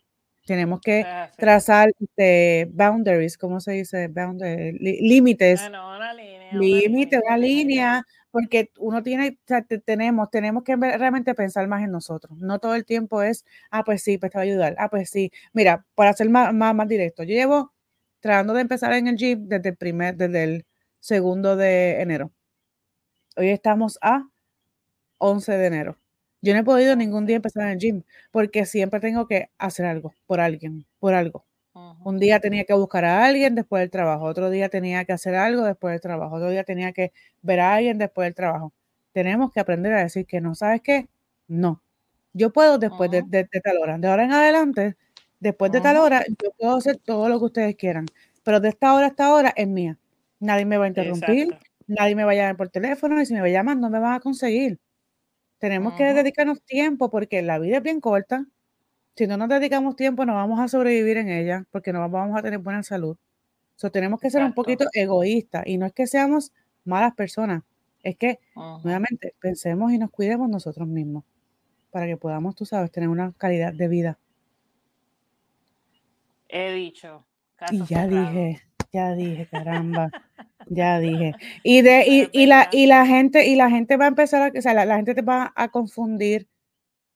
Tenemos 0.45 0.79
que 0.79 1.01
ah, 1.01 1.31
trazar 1.38 1.91
este, 1.99 2.69
boundaries, 2.71 3.36
¿cómo 3.38 3.60
se 3.60 3.71
dice? 3.71 4.08
Boundaries, 4.10 4.75
límites. 4.79 5.60
Bueno, 5.62 5.95
una 5.95 6.13
línea. 6.13 6.53
Límite, 6.53 7.19
una 7.25 7.38
línea, 7.38 8.03
porque 8.29 8.69
uno 8.77 9.01
tiene, 9.01 9.39
tenemos, 9.86 10.29
tenemos 10.29 10.63
que 10.63 10.75
realmente 10.75 11.34
pensar 11.34 11.67
más 11.67 11.84
en 11.84 11.91
nosotros. 11.91 12.38
No 12.38 12.60
todo 12.60 12.75
el 12.75 12.86
tiempo 12.86 13.23
es, 13.23 13.43
ah, 13.71 13.84
pues 13.84 14.03
sí, 14.03 14.19
pues 14.19 14.31
te 14.31 14.38
va 14.38 14.43
a 14.43 14.45
ayudar. 14.45 14.75
Ah, 14.77 14.89
pues 14.89 15.10
sí. 15.10 15.31
Mira, 15.53 15.84
para 15.95 16.13
ser 16.13 16.29
más, 16.29 16.53
más, 16.53 16.75
más 16.75 16.88
directo, 16.88 17.23
yo 17.23 17.34
llevo 17.34 17.73
tratando 18.19 18.53
de 18.53 18.62
empezar 18.62 18.93
en 18.93 19.08
el 19.08 19.17
gym 19.17 19.47
desde 19.47 19.69
el 19.69 19.77
primer, 19.77 20.15
desde 20.15 20.43
el 20.43 20.65
segundo 20.99 21.55
de 21.55 22.01
enero. 22.01 22.31
Hoy 23.38 23.49
estamos 23.49 23.97
a 24.01 24.27
11 25.19 25.53
de 25.58 25.65
enero. 25.67 25.97
Yo 26.45 26.53
no 26.53 26.60
he 26.60 26.63
podido 26.63 26.95
ningún 26.95 27.25
día 27.25 27.38
empezar 27.38 27.63
en 27.63 27.69
el 27.71 27.79
gym 27.79 28.03
porque 28.29 28.67
siempre 28.67 28.99
tengo 28.99 29.27
que 29.27 29.49
hacer 29.58 29.88
algo 29.88 30.13
por 30.27 30.39
alguien, 30.39 30.86
por 30.99 31.15
algo. 31.15 31.43
Un 32.03 32.19
día 32.19 32.39
tenía 32.39 32.65
que 32.65 32.73
buscar 32.75 33.03
a 33.03 33.25
alguien 33.25 33.55
después 33.55 33.81
del 33.81 33.89
trabajo, 33.89 34.25
otro 34.25 34.51
día 34.51 34.69
tenía 34.69 35.05
que 35.05 35.13
hacer 35.13 35.34
algo 35.34 35.63
después 35.63 35.93
del 35.93 36.01
trabajo, 36.01 36.36
otro 36.36 36.51
día 36.51 36.63
tenía 36.63 36.93
que 36.93 37.12
ver 37.41 37.62
a 37.62 37.73
alguien 37.73 37.97
después 37.97 38.27
del 38.27 38.36
trabajo. 38.36 38.73
Tenemos 39.12 39.51
que 39.51 39.60
aprender 39.60 39.93
a 39.93 40.03
decir 40.03 40.27
que 40.27 40.39
no, 40.39 40.53
¿sabes 40.53 40.81
qué? 40.81 41.08
No. 41.47 41.81
Yo 42.31 42.53
puedo 42.53 42.77
después 42.77 43.10
de, 43.10 43.23
tal 43.63 43.77
hora. 43.79 43.97
De 43.97 44.08
ahora 44.08 44.25
en 44.25 44.31
adelante, 44.31 44.95
después 45.39 45.71
de 45.71 45.81
tal 45.81 45.97
hora, 45.97 46.23
yo 46.27 46.51
puedo 46.51 46.75
hacer 46.75 46.97
todo 46.97 47.27
lo 47.27 47.39
que 47.39 47.45
ustedes 47.45 47.75
quieran. 47.75 48.05
Pero 48.43 48.60
de 48.60 48.69
esta 48.69 48.93
hora 48.93 49.08
a 49.08 49.10
esta 49.10 49.34
hora 49.34 49.51
es 49.55 49.67
mía. 49.67 49.97
Nadie 50.39 50.65
me 50.65 50.77
va 50.77 50.86
a 50.86 50.89
interrumpir, 50.89 51.58
nadie 51.88 52.15
me 52.15 52.23
va 52.23 52.34
a 52.34 52.36
llamar 52.36 52.55
por 52.55 52.69
teléfono 52.69 53.19
y 53.19 53.25
si 53.25 53.34
me 53.34 53.41
va 53.41 53.47
a 53.47 53.49
llamar 53.49 53.77
no 53.77 53.89
me 53.89 53.97
van 53.97 54.13
a 54.13 54.19
conseguir. 54.19 54.79
Tenemos 55.60 55.94
que 55.94 56.04
dedicarnos 56.13 56.62
tiempo 56.63 57.10
porque 57.10 57.41
la 57.41 57.60
vida 57.60 57.78
es 57.78 57.84
bien 57.84 58.02
corta. 58.02 58.46
Si 59.15 59.28
no 59.28 59.38
nos 59.38 59.50
dedicamos 59.50 59.96
tiempo, 59.96 60.26
no 60.26 60.36
vamos 60.36 60.60
a 60.60 60.68
sobrevivir 60.68 61.18
en 61.18 61.30
ella 61.30 61.65
porque 61.72 61.94
no 61.94 62.08
vamos 62.10 62.38
a 62.38 62.41
tener 62.41 62.60
buena 62.60 62.84
salud. 62.84 63.18
So, 63.76 63.91
tenemos 63.91 64.20
que 64.20 64.30
ser 64.30 64.44
un 64.44 64.54
poquito 64.54 64.86
egoístas 64.94 65.63
y 65.65 65.78
no 65.78 65.86
es 65.86 65.94
que 65.94 66.08
seamos 66.08 66.54
malas 66.86 67.13
personas, 67.13 67.63
es 68.04 68.15
que 68.18 68.39
nuevamente 68.56 69.36
pensemos 69.39 69.91
y 69.91 69.98
nos 69.98 70.12
cuidemos 70.12 70.50
nosotros 70.50 70.88
mismos 70.88 71.24
para 71.91 72.08
que 72.08 72.18
podamos, 72.18 72.56
tú 72.56 72.65
sabes, 72.65 72.91
tener 72.91 73.10
una 73.10 73.34
calidad 73.34 73.74
de 73.74 73.88
vida. 73.88 74.20
He 76.48 76.72
dicho. 76.74 77.26
Y 77.72 77.84
ya 77.86 78.08
dije, 78.08 78.62
ya 78.91 79.13
dije, 79.13 79.48
caramba, 79.48 80.10
ya 80.67 80.99
dije. 80.99 81.34
Y 81.63 81.82
de 81.82 82.30
y, 82.32 82.45
la 82.45 82.69
y 82.71 82.88
la 82.88 83.06
gente 83.06 83.47
y 83.47 83.56
la 83.56 83.69
gente 83.69 83.97
va 83.97 84.06
a 84.06 84.08
empezar 84.10 84.41
a, 84.41 84.58
o 84.58 84.62
sea, 84.62 84.73
la, 84.73 84.95
gente 84.95 85.15
te 85.15 85.21
va 85.21 85.54
a 85.56 85.69
confundir 85.69 86.47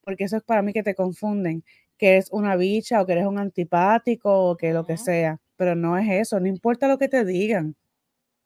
porque 0.04 0.26
eso 0.26 0.38
es 0.38 0.44
para 0.44 0.62
mí 0.62 0.74
que 0.74 0.84
te 0.84 0.96
confunden, 0.96 1.64
que 1.98 2.18
es 2.18 2.30
una 2.32 2.56
bicha 2.56 3.02
o 3.02 3.06
que 3.06 3.14
eres 3.14 3.28
un 3.28 3.40
antipático 3.40 4.50
o 4.52 4.58
que 4.58 4.74
lo 4.74 4.86
que 4.86 4.98
sea, 4.98 5.40
pero 5.56 5.76
no 5.76 5.98
es 5.98 6.10
eso, 6.10 6.40
no 6.40 6.48
importa 6.48 6.88
lo 6.88 6.98
que 6.98 7.08
te 7.10 7.26
digan. 7.26 7.76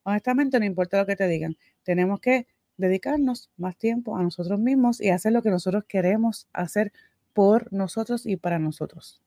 Honestamente 0.04 0.60
no 0.60 0.66
importa 0.66 0.98
lo 1.00 1.06
que 1.06 1.16
te 1.16 1.28
digan. 1.28 1.58
Tenemos 1.84 2.20
que 2.20 2.48
dedicarnos 2.78 3.50
más 3.58 3.78
tiempo 3.78 4.18
a 4.18 4.24
nosotros 4.24 4.60
mismos 4.60 5.02
y 5.02 5.10
hacer 5.10 5.34
lo 5.34 5.42
que 5.42 5.50
nosotros 5.50 5.86
queremos 5.88 6.48
hacer 6.54 6.92
por 7.34 7.72
nosotros 7.74 8.26
y 8.26 8.38
para 8.38 8.60
nosotros. 8.60 9.23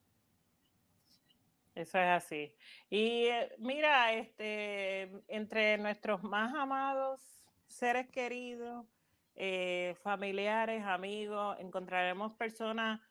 Eso 1.76 1.98
es 1.98 2.06
así. 2.06 2.54
Y 2.88 3.26
eh, 3.26 3.52
mira, 3.58 4.14
este, 4.14 5.12
entre 5.28 5.76
nuestros 5.76 6.22
más 6.22 6.54
amados 6.54 7.20
seres 7.66 8.08
queridos, 8.08 8.86
eh, 9.34 9.94
familiares, 10.02 10.82
amigos, 10.84 11.54
encontraremos 11.60 12.32
personas 12.32 13.02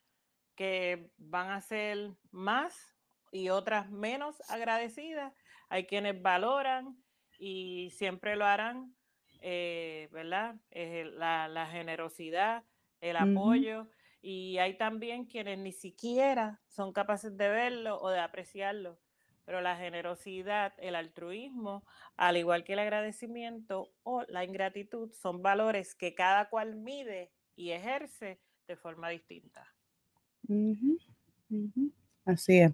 que 0.55 1.11
van 1.17 1.51
a 1.51 1.61
ser 1.61 2.15
más 2.31 2.97
y 3.31 3.49
otras 3.49 3.91
menos 3.91 4.41
agradecidas. 4.49 5.31
Hay 5.69 5.85
quienes 5.85 6.19
valoran 6.19 6.97
y 7.37 7.91
siempre 7.91 8.35
lo 8.35 8.45
harán, 8.45 8.95
eh, 9.41 10.09
¿verdad? 10.11 10.55
la, 10.71 11.47
la, 11.47 11.67
generosidad, 11.67 12.63
el 12.99 13.17
apoyo. 13.17 13.87
Y 14.27 14.57
hay 14.57 14.75
también 14.75 15.25
quienes 15.25 15.59
ni 15.59 15.71
siquiera 15.71 16.59
son 16.67 16.93
capaces 16.93 17.37
de 17.37 17.47
verlo 17.47 18.01
o 18.01 18.09
de 18.09 18.19
apreciarlo. 18.19 18.99
Pero 19.45 19.61
la 19.61 19.77
generosidad, 19.77 20.73
el 20.79 20.95
altruismo, 20.95 21.85
al 22.17 22.35
igual 22.35 22.63
que 22.63 22.73
el 22.73 22.79
agradecimiento 22.79 23.93
o 24.01 24.23
la 24.23 24.43
ingratitud, 24.43 25.11
son 25.11 25.43
valores 25.43 25.93
que 25.93 26.15
cada 26.15 26.49
cual 26.49 26.75
mide 26.75 27.33
y 27.55 27.69
ejerce 27.69 28.41
de 28.67 28.75
forma 28.75 29.09
distinta. 29.09 29.71
Así 32.25 32.61
es. 32.61 32.73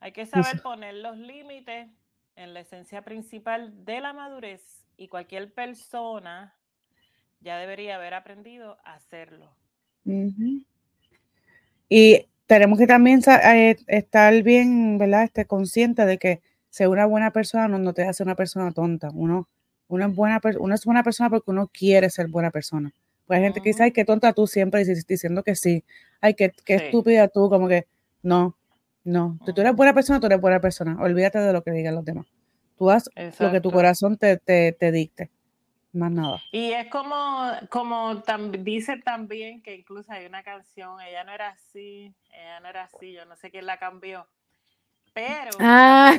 Hay 0.00 0.12
que 0.12 0.24
saber 0.24 0.62
poner 0.62 0.94
los 0.94 1.18
límites 1.18 1.90
en 2.34 2.54
la 2.54 2.60
esencia 2.60 3.02
principal 3.02 3.84
de 3.84 4.00
la 4.00 4.14
madurez 4.14 4.86
y 4.96 5.08
cualquier 5.08 5.52
persona 5.52 6.58
ya 7.40 7.58
debería 7.58 7.96
haber 7.96 8.14
aprendido 8.14 8.78
a 8.84 8.94
hacerlo. 8.94 9.54
Y 11.88 12.26
tenemos 12.46 12.78
que 12.78 12.86
también 12.86 13.20
eh, 13.26 13.76
estar 13.86 14.42
bien, 14.42 14.98
¿verdad? 14.98 15.24
Este, 15.24 15.44
consciente 15.46 16.04
de 16.06 16.18
que 16.18 16.40
ser 16.70 16.88
una 16.88 17.06
buena 17.06 17.30
persona 17.32 17.68
no, 17.68 17.92
te 17.92 18.02
hace 18.04 18.22
una 18.22 18.34
persona 18.34 18.72
tonta. 18.72 19.10
Uno, 19.12 19.48
uno, 19.88 20.06
es 20.06 20.14
buena, 20.14 20.40
uno 20.58 20.74
es 20.74 20.84
buena 20.84 21.02
persona 21.02 21.30
porque 21.30 21.50
uno 21.50 21.68
quiere 21.68 22.10
ser 22.10 22.28
buena 22.28 22.50
persona. 22.50 22.92
Pues 23.26 23.38
hay 23.38 23.44
gente 23.44 23.60
que 23.60 23.70
dice, 23.70 23.84
ay, 23.84 23.92
qué 23.92 24.04
tonta 24.04 24.32
tú 24.32 24.46
siempre 24.46 24.84
diciendo 24.84 25.42
que 25.42 25.54
sí. 25.54 25.84
Ay, 26.20 26.34
qué, 26.34 26.52
qué 26.64 26.74
estúpida 26.74 27.28
tú, 27.28 27.48
como 27.48 27.68
que 27.68 27.86
no, 28.22 28.56
no. 29.04 29.38
Si 29.46 29.52
tú 29.52 29.60
eres 29.60 29.74
buena 29.74 29.94
persona, 29.94 30.18
tú 30.18 30.26
eres 30.26 30.40
buena 30.40 30.60
persona. 30.60 30.96
Olvídate 31.00 31.38
de 31.38 31.52
lo 31.52 31.62
que 31.62 31.70
digan 31.70 31.94
los 31.94 32.04
demás. 32.04 32.26
Tú 32.76 32.90
haz 32.90 33.08
lo 33.38 33.52
que 33.52 33.60
tu 33.60 33.70
corazón 33.70 34.16
te, 34.16 34.38
te, 34.38 34.72
te 34.72 34.90
dicte 34.90 35.30
más 35.92 36.10
nada. 36.10 36.42
Y 36.50 36.72
es 36.72 36.88
como, 36.88 37.50
como 37.70 38.22
dice 38.58 38.96
también 38.98 39.62
que 39.62 39.74
incluso 39.76 40.12
hay 40.12 40.26
una 40.26 40.42
canción, 40.42 41.00
ella 41.00 41.24
no 41.24 41.32
era 41.32 41.50
así, 41.50 42.14
ella 42.30 42.60
no 42.60 42.68
era 42.68 42.84
así, 42.84 43.12
yo 43.12 43.24
no 43.26 43.36
sé 43.36 43.50
quién 43.50 43.66
la 43.66 43.78
cambió. 43.78 44.26
Pero 45.14 45.50
la 45.58 46.18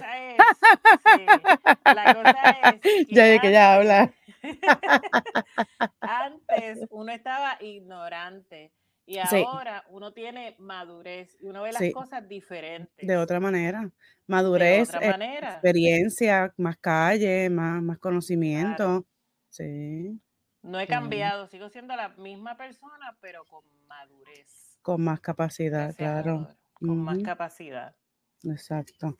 cosa 2.13 2.49
es, 2.69 2.81
que 2.81 3.05
ya 3.09 3.39
que 3.39 3.51
ya 3.51 3.73
habla. 3.73 4.13
antes 6.01 6.85
uno 6.91 7.11
estaba 7.11 7.57
ignorante 7.61 8.71
y 9.05 9.17
ahora 9.17 9.83
uno 9.89 10.13
tiene 10.13 10.55
madurez 10.59 11.35
y 11.41 11.47
uno 11.47 11.63
ve 11.63 11.71
las 11.71 11.81
cosas 11.93 12.27
diferentes. 12.27 13.05
De 13.05 13.17
otra 13.17 13.39
manera. 13.39 13.89
Madurez, 14.27 14.89
experiencia, 14.93 16.53
más 16.57 16.77
calle, 16.77 17.49
más, 17.49 17.81
más 17.81 17.97
conocimiento. 17.97 19.05
Sí. 19.53 20.19
No 20.63 20.79
he 20.79 20.87
cambiado, 20.87 21.45
sigo 21.47 21.69
siendo 21.69 21.95
la 21.95 22.09
misma 22.09 22.57
persona, 22.57 23.15
pero 23.21 23.45
con 23.45 23.63
madurez. 23.87 24.79
Con 24.81 25.03
más 25.03 25.19
capacidad, 25.19 25.95
claro. 25.95 26.47
Con 26.73 26.97
más 26.97 27.19
capacidad. 27.19 27.95
Exacto. 28.43 29.15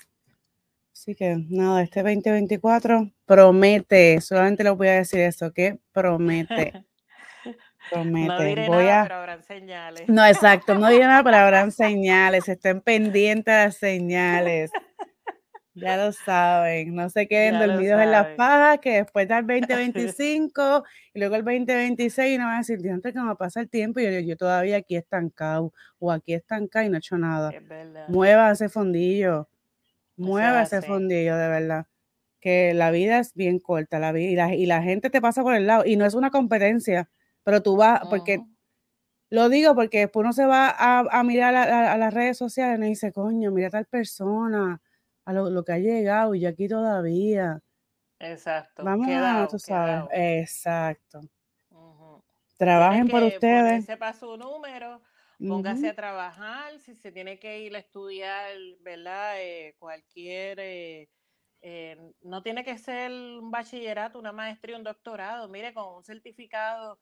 Así 0.92 1.14
que 1.14 1.38
nada, 1.50 1.84
este 1.84 2.02
2024 2.02 3.12
promete, 3.26 4.22
solamente 4.22 4.64
le 4.64 4.72
voy 4.72 4.88
a 4.88 4.94
decir 4.94 5.20
eso, 5.20 5.54
que 5.54 5.78
promete. 5.92 6.84
promete. 7.92 8.28
No 8.28 8.40
diré 8.42 8.68
voy 8.68 8.86
nada, 8.86 9.04
pero 9.04 9.16
habrán 9.16 9.44
señales. 9.44 10.10
No, 10.10 10.26
exacto, 10.26 10.74
no 10.74 10.90
diré 10.90 11.06
nada, 11.06 11.24
pero 11.24 11.38
habrán 11.38 11.72
señales, 11.72 12.50
estén 12.50 12.82
pendientes 12.82 13.54
de 13.54 13.64
las 13.66 13.78
señales. 13.78 14.72
Ya 15.76 15.98
lo 15.98 16.12
saben, 16.12 16.94
no 16.94 17.10
se 17.10 17.28
queden 17.28 17.58
dormidos 17.58 18.00
en 18.00 18.12
las 18.12 18.28
pajas, 18.36 18.80
que 18.80 18.98
después 18.98 19.28
del 19.28 19.48
2025 19.48 20.84
y 21.14 21.20
luego 21.20 21.36
el 21.36 21.44
2026 21.44 22.36
y 22.36 22.38
no 22.38 22.46
van 22.46 22.56
a 22.56 22.58
decir, 22.60 22.80
antes 22.92 23.14
que 23.14 23.20
me 23.20 23.36
pasa 23.36 23.62
el 23.62 23.70
tiempo 23.70 24.00
y 24.00 24.04
yo, 24.04 24.20
yo 24.20 24.38
todavía 24.38 24.78
aquí 24.78 24.96
estancado 24.96 25.74
o 25.98 26.12
aquí 26.12 26.34
estancado 26.34 26.86
y 26.86 26.90
no 26.90 26.96
he 26.96 27.00
hecho 27.00 27.18
nada. 27.18 27.52
Mueva 28.08 28.52
ese 28.52 28.70
fondillo, 28.70 29.50
mueva 30.16 30.64
ese 30.64 30.82
fondillo 30.82 31.36
de 31.38 31.48
verdad. 31.48 31.88
Que 32.40 32.74
la 32.74 32.92
vida 32.92 33.20
es 33.20 33.34
bien 33.34 33.58
corta, 33.58 34.00
la 34.00 34.12
vida 34.12 34.54
y 34.54 34.66
la, 34.66 34.84
gente 34.84 35.10
te 35.10 35.22
pasa 35.22 35.42
por 35.44 35.56
el 35.56 35.66
lado 35.66 35.86
y 35.86 35.96
no 35.96 36.06
es 36.06 36.14
una 36.14 36.30
competencia, 36.30 37.10
pero 37.44 37.64
tú 37.64 37.78
vas, 37.78 38.02
porque 38.10 38.42
lo 39.30 39.50
digo 39.50 39.74
porque 39.74 40.00
después 40.00 40.24
uno 40.24 40.34
se 40.34 40.46
va 40.46 40.76
a, 40.78 41.24
mirar 41.24 41.56
a, 41.56 41.94
a, 41.94 41.98
las 41.98 42.14
redes 42.14 42.38
sociales 42.38 42.86
y 42.86 42.90
dice, 42.90 43.12
coño, 43.14 43.50
mira 43.50 43.70
tal 43.70 43.86
persona 43.86 44.82
a 45.26 45.34
lo, 45.34 45.64
que 45.64 45.72
ha 45.72 45.80
llegado 45.80 46.36
y 46.36 46.46
aquí 46.46 46.68
todavía. 46.68 47.62
Exacto. 48.20 48.84
Vamos 48.84 49.08
a, 49.10 49.48
tú 49.50 49.60
sabes. 49.60 50.10
Exacto. 50.12 51.22
Trabajen 52.58 53.08
por 53.08 53.24
ustedes. 53.24 53.86
Sepa 53.86 54.14
su 54.14 54.38
número, 54.38 55.02
póngase 55.40 55.90
a 55.90 55.96
trabajar, 55.96 56.80
si 56.80 56.96
se 56.96 57.12
tiene 57.12 57.40
que 57.40 57.60
ir 57.60 57.76
a 57.76 57.80
estudiar, 57.80 58.52
¿verdad? 58.82 59.42
Eh, 59.42 59.76
cualquier, 59.80 60.60
eh, 60.60 61.10
eh, 61.62 61.98
no 62.22 62.42
tiene 62.42 62.64
que 62.64 62.78
ser 62.78 63.12
un 63.12 63.52
bachillerato, 63.52 64.20
una 64.20 64.32
maestría, 64.32 64.78
un 64.78 64.84
doctorado, 64.84 65.50
mire, 65.50 65.74
con 65.74 65.96
un 65.96 66.04
certificado 66.04 67.00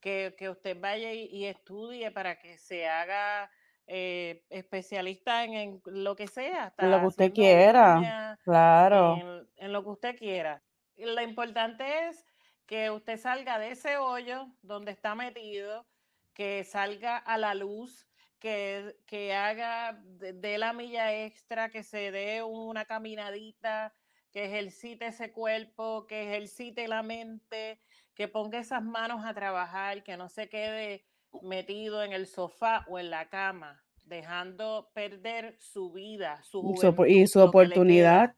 que, 0.00 0.34
usted 0.50 0.80
vaya 0.80 1.12
y 1.12 1.44
estudie 1.44 2.10
para 2.10 2.38
que 2.38 2.58
se 2.58 2.88
haga 2.88 3.50
eh, 3.86 4.44
especialista 4.50 5.44
en, 5.44 5.80
lo 5.86 6.14
que 6.16 6.28
sea. 6.28 6.72
En 6.78 6.90
lo 6.90 7.00
que 7.00 7.06
usted 7.06 7.32
quiera, 7.32 8.38
claro. 8.44 9.46
En, 9.56 9.72
lo 9.72 9.82
que 9.82 9.90
usted 9.90 10.16
quiera. 10.16 10.62
lo 10.96 11.22
importante 11.22 12.08
es 12.08 12.24
que 12.66 12.90
usted 12.90 13.18
salga 13.18 13.58
de 13.58 13.72
ese 13.72 13.98
hoyo 13.98 14.48
donde 14.62 14.92
está 14.92 15.14
metido, 15.14 15.86
que 16.32 16.64
salga 16.64 17.18
a 17.18 17.36
la 17.36 17.54
luz, 17.54 18.06
que, 18.38 18.96
que 19.06 19.34
haga 19.34 20.00
de, 20.02 20.58
la 20.58 20.72
milla 20.72 21.14
extra, 21.14 21.68
que 21.70 21.82
se 21.82 22.10
dé 22.10 22.42
una 22.42 22.84
caminadita, 22.84 23.94
que 24.32 24.46
ejercite 24.46 25.06
ese 25.06 25.32
cuerpo, 25.32 26.06
que 26.06 26.22
ejercite 26.22 26.88
la 26.88 27.02
mente, 27.02 27.78
que 28.14 28.28
ponga 28.28 28.58
esas 28.58 28.82
manos 28.82 29.24
a 29.24 29.34
trabajar, 29.34 30.02
que 30.02 30.16
no 30.16 30.28
se 30.28 30.48
quede 30.48 31.04
metido 31.40 32.02
en 32.02 32.12
el 32.12 32.26
sofá 32.26 32.84
o 32.88 32.98
en 32.98 33.10
la 33.10 33.28
cama, 33.28 33.82
dejando 34.04 34.90
perder 34.94 35.56
su 35.58 35.92
vida, 35.92 36.42
su 36.42 36.74
y 37.06 37.26
su 37.26 37.40
oportunidad. 37.40 38.34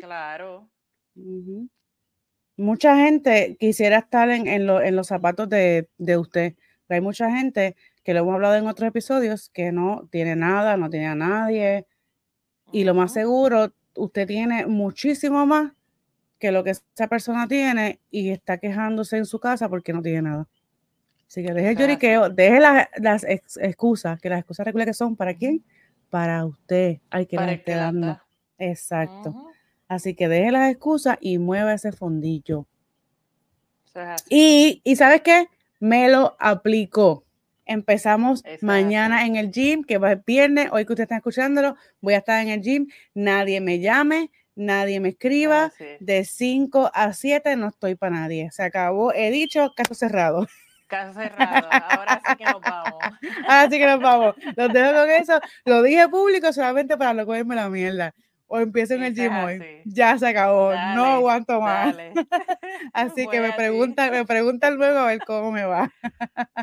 Claro. 0.00 0.68
Mucha 2.56 2.96
gente 2.96 3.56
quisiera 3.58 3.98
estar 3.98 4.28
en, 4.30 4.66
los 4.66 5.06
zapatos 5.06 5.48
de, 5.48 5.88
usted. 6.18 6.54
hay 6.88 7.00
mucha 7.00 7.30
gente 7.30 7.76
que 8.04 8.14
lo 8.14 8.20
hemos 8.20 8.34
hablado 8.34 8.56
en 8.56 8.66
otros 8.66 8.88
episodios 8.88 9.48
que 9.48 9.72
no 9.72 10.08
tiene 10.10 10.36
nada, 10.36 10.76
no 10.76 10.90
tiene 10.90 11.06
a 11.06 11.14
nadie. 11.14 11.86
Y 12.70 12.84
lo 12.84 12.94
más 12.94 13.12
seguro, 13.12 13.72
usted 13.96 14.26
tiene 14.26 14.66
muchísimo 14.66 15.46
más 15.46 15.72
que 16.38 16.52
lo 16.52 16.64
que 16.64 16.70
esa 16.70 17.08
persona 17.08 17.46
tiene 17.46 18.00
y 18.10 18.30
está 18.30 18.58
quejándose 18.58 19.16
en 19.16 19.26
su 19.26 19.38
casa 19.38 19.68
porque 19.68 19.92
no 19.92 20.02
tiene 20.02 20.22
nada. 20.22 20.48
Así 21.32 21.42
que 21.42 21.54
deje 21.54 21.70
el 21.70 21.78
lloriqueo, 21.78 22.28
deje 22.28 22.60
las, 22.60 23.24
excusas, 23.58 24.20
que 24.20 24.28
las 24.28 24.40
excusas 24.40 24.66
regulares 24.66 24.94
que 24.94 24.98
son 24.98 25.16
para 25.16 25.32
quién? 25.32 25.64
Para 26.10 26.44
usted, 26.44 26.98
al 27.08 27.26
que 27.26 27.36
esté 27.36 27.74
dando. 27.74 28.20
Exacto. 28.58 29.50
Así 29.88 30.14
que 30.14 30.28
deje 30.28 30.52
las 30.52 30.70
excusas 30.70 31.16
y 31.22 31.38
mueva 31.38 31.72
ese 31.72 31.90
fondillo. 31.90 32.66
Y, 34.28 34.82
y 34.84 34.96
¿sabes 34.96 35.22
qué? 35.22 35.48
Me 35.80 36.10
lo 36.10 36.36
aplicó. 36.38 37.24
Empezamos 37.64 38.44
mañana 38.60 39.24
en 39.24 39.36
el 39.36 39.50
gym, 39.50 39.84
que 39.84 39.96
va 39.96 40.12
el 40.12 40.22
viernes, 40.26 40.68
hoy 40.70 40.84
que 40.84 40.92
usted 40.92 41.04
está 41.04 41.16
escuchándolo, 41.16 41.76
voy 42.02 42.12
a 42.12 42.18
estar 42.18 42.42
en 42.42 42.50
el 42.50 42.60
gym, 42.60 42.88
nadie 43.14 43.62
me 43.62 43.80
llame, 43.80 44.30
nadie 44.54 45.00
me 45.00 45.08
escriba, 45.08 45.72
ah, 45.80 45.84
de 45.98 46.26
5 46.26 46.90
a 46.92 47.14
7 47.14 47.56
no 47.56 47.68
estoy 47.68 47.94
para 47.94 48.16
nadie. 48.16 48.50
Se 48.50 48.62
acabó, 48.62 49.14
he 49.14 49.30
dicho, 49.30 49.72
caso 49.74 49.94
cerrado. 49.94 50.46
Caso 50.92 51.14
cerrado, 51.18 51.68
ahora 51.70 52.20
sí 52.22 52.36
que 52.36 52.44
nos 52.44 52.60
vamos. 52.60 52.98
Ahora 53.48 53.70
sí 53.70 53.78
que 53.78 53.86
nos 53.86 54.00
vamos. 54.00 54.34
Los 54.54 54.72
dejo 54.74 54.92
con 54.92 55.10
eso, 55.10 55.40
lo 55.64 55.82
dije 55.82 56.06
público 56.10 56.52
solamente 56.52 56.98
para 56.98 57.14
no 57.14 57.24
cogerme 57.24 57.54
la 57.54 57.70
mierda 57.70 58.12
o 58.46 58.58
empiezo 58.58 58.92
en 58.92 59.04
el 59.04 59.14
gym 59.14 59.34
hoy. 59.34 59.80
Ya 59.86 60.18
se 60.18 60.26
acabó, 60.26 60.74
no 60.94 61.06
aguanto 61.06 61.62
más. 61.62 61.96
Así 62.92 63.26
que 63.26 63.40
me 63.40 63.54
preguntan, 63.54 64.10
me 64.10 64.26
preguntan 64.26 64.76
luego 64.76 64.98
a 64.98 65.06
ver 65.06 65.20
cómo 65.26 65.50
me 65.50 65.64
va. 65.64 65.90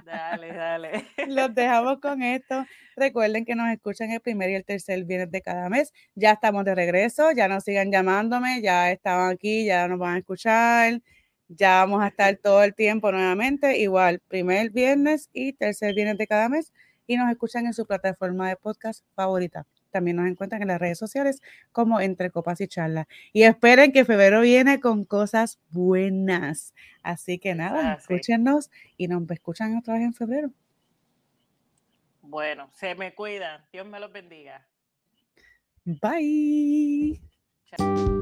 dale, 0.05 0.53
dale. 0.53 1.05
Los 1.27 1.55
dejamos 1.55 1.99
con 1.99 2.21
esto. 2.21 2.67
Recuerden 2.95 3.43
que 3.43 3.55
nos 3.55 3.71
escuchan 3.71 4.11
el 4.11 4.19
primer 4.19 4.51
y 4.51 4.53
el 4.53 4.65
tercer 4.65 5.03
viernes 5.05 5.31
de 5.31 5.41
cada 5.41 5.67
mes. 5.69 5.91
Ya 6.13 6.33
estamos 6.33 6.63
de 6.65 6.75
regreso, 6.75 7.31
ya 7.31 7.47
nos 7.47 7.63
sigan 7.63 7.91
llamándome, 7.91 8.61
ya 8.61 8.91
estaban 8.91 9.31
aquí, 9.31 9.65
ya 9.65 9.87
nos 9.87 9.97
van 9.97 10.13
a 10.13 10.19
escuchar. 10.19 11.01
Ya 11.49 11.77
vamos 11.77 12.03
a 12.03 12.07
estar 12.07 12.37
todo 12.37 12.63
el 12.63 12.75
tiempo 12.75 13.11
nuevamente, 13.11 13.79
igual, 13.79 14.19
primer 14.27 14.69
viernes 14.69 15.29
y 15.33 15.53
tercer 15.53 15.95
viernes 15.95 16.17
de 16.19 16.27
cada 16.27 16.47
mes. 16.47 16.73
Y 17.07 17.17
nos 17.17 17.29
escuchan 17.31 17.65
en 17.65 17.73
su 17.73 17.87
plataforma 17.87 18.47
de 18.49 18.55
podcast 18.55 19.03
favorita. 19.15 19.65
También 19.89 20.17
nos 20.17 20.27
encuentran 20.27 20.61
en 20.61 20.67
las 20.67 20.79
redes 20.79 20.99
sociales 20.99 21.41
como 21.71 21.99
Entre 21.99 22.29
Copas 22.29 22.61
y 22.61 22.67
Charlas. 22.67 23.07
Y 23.33 23.43
esperen 23.43 23.91
que 23.91 24.05
febrero 24.05 24.41
viene 24.41 24.79
con 24.79 25.05
cosas 25.05 25.59
buenas. 25.71 26.75
Así 27.01 27.39
que 27.39 27.55
nada, 27.55 27.95
escúchenos 27.95 28.69
y 28.95 29.07
nos 29.07 29.29
escuchan 29.31 29.75
otra 29.75 29.95
vez 29.95 30.03
en 30.03 30.13
febrero. 30.13 30.51
Bueno, 32.21 32.69
se 32.75 32.93
me 32.93 33.15
cuidan. 33.15 33.65
Dios 33.73 33.87
me 33.87 33.99
los 33.99 34.13
bendiga. 34.13 34.67
Bye. 35.83 37.19
Chao. 37.65 38.19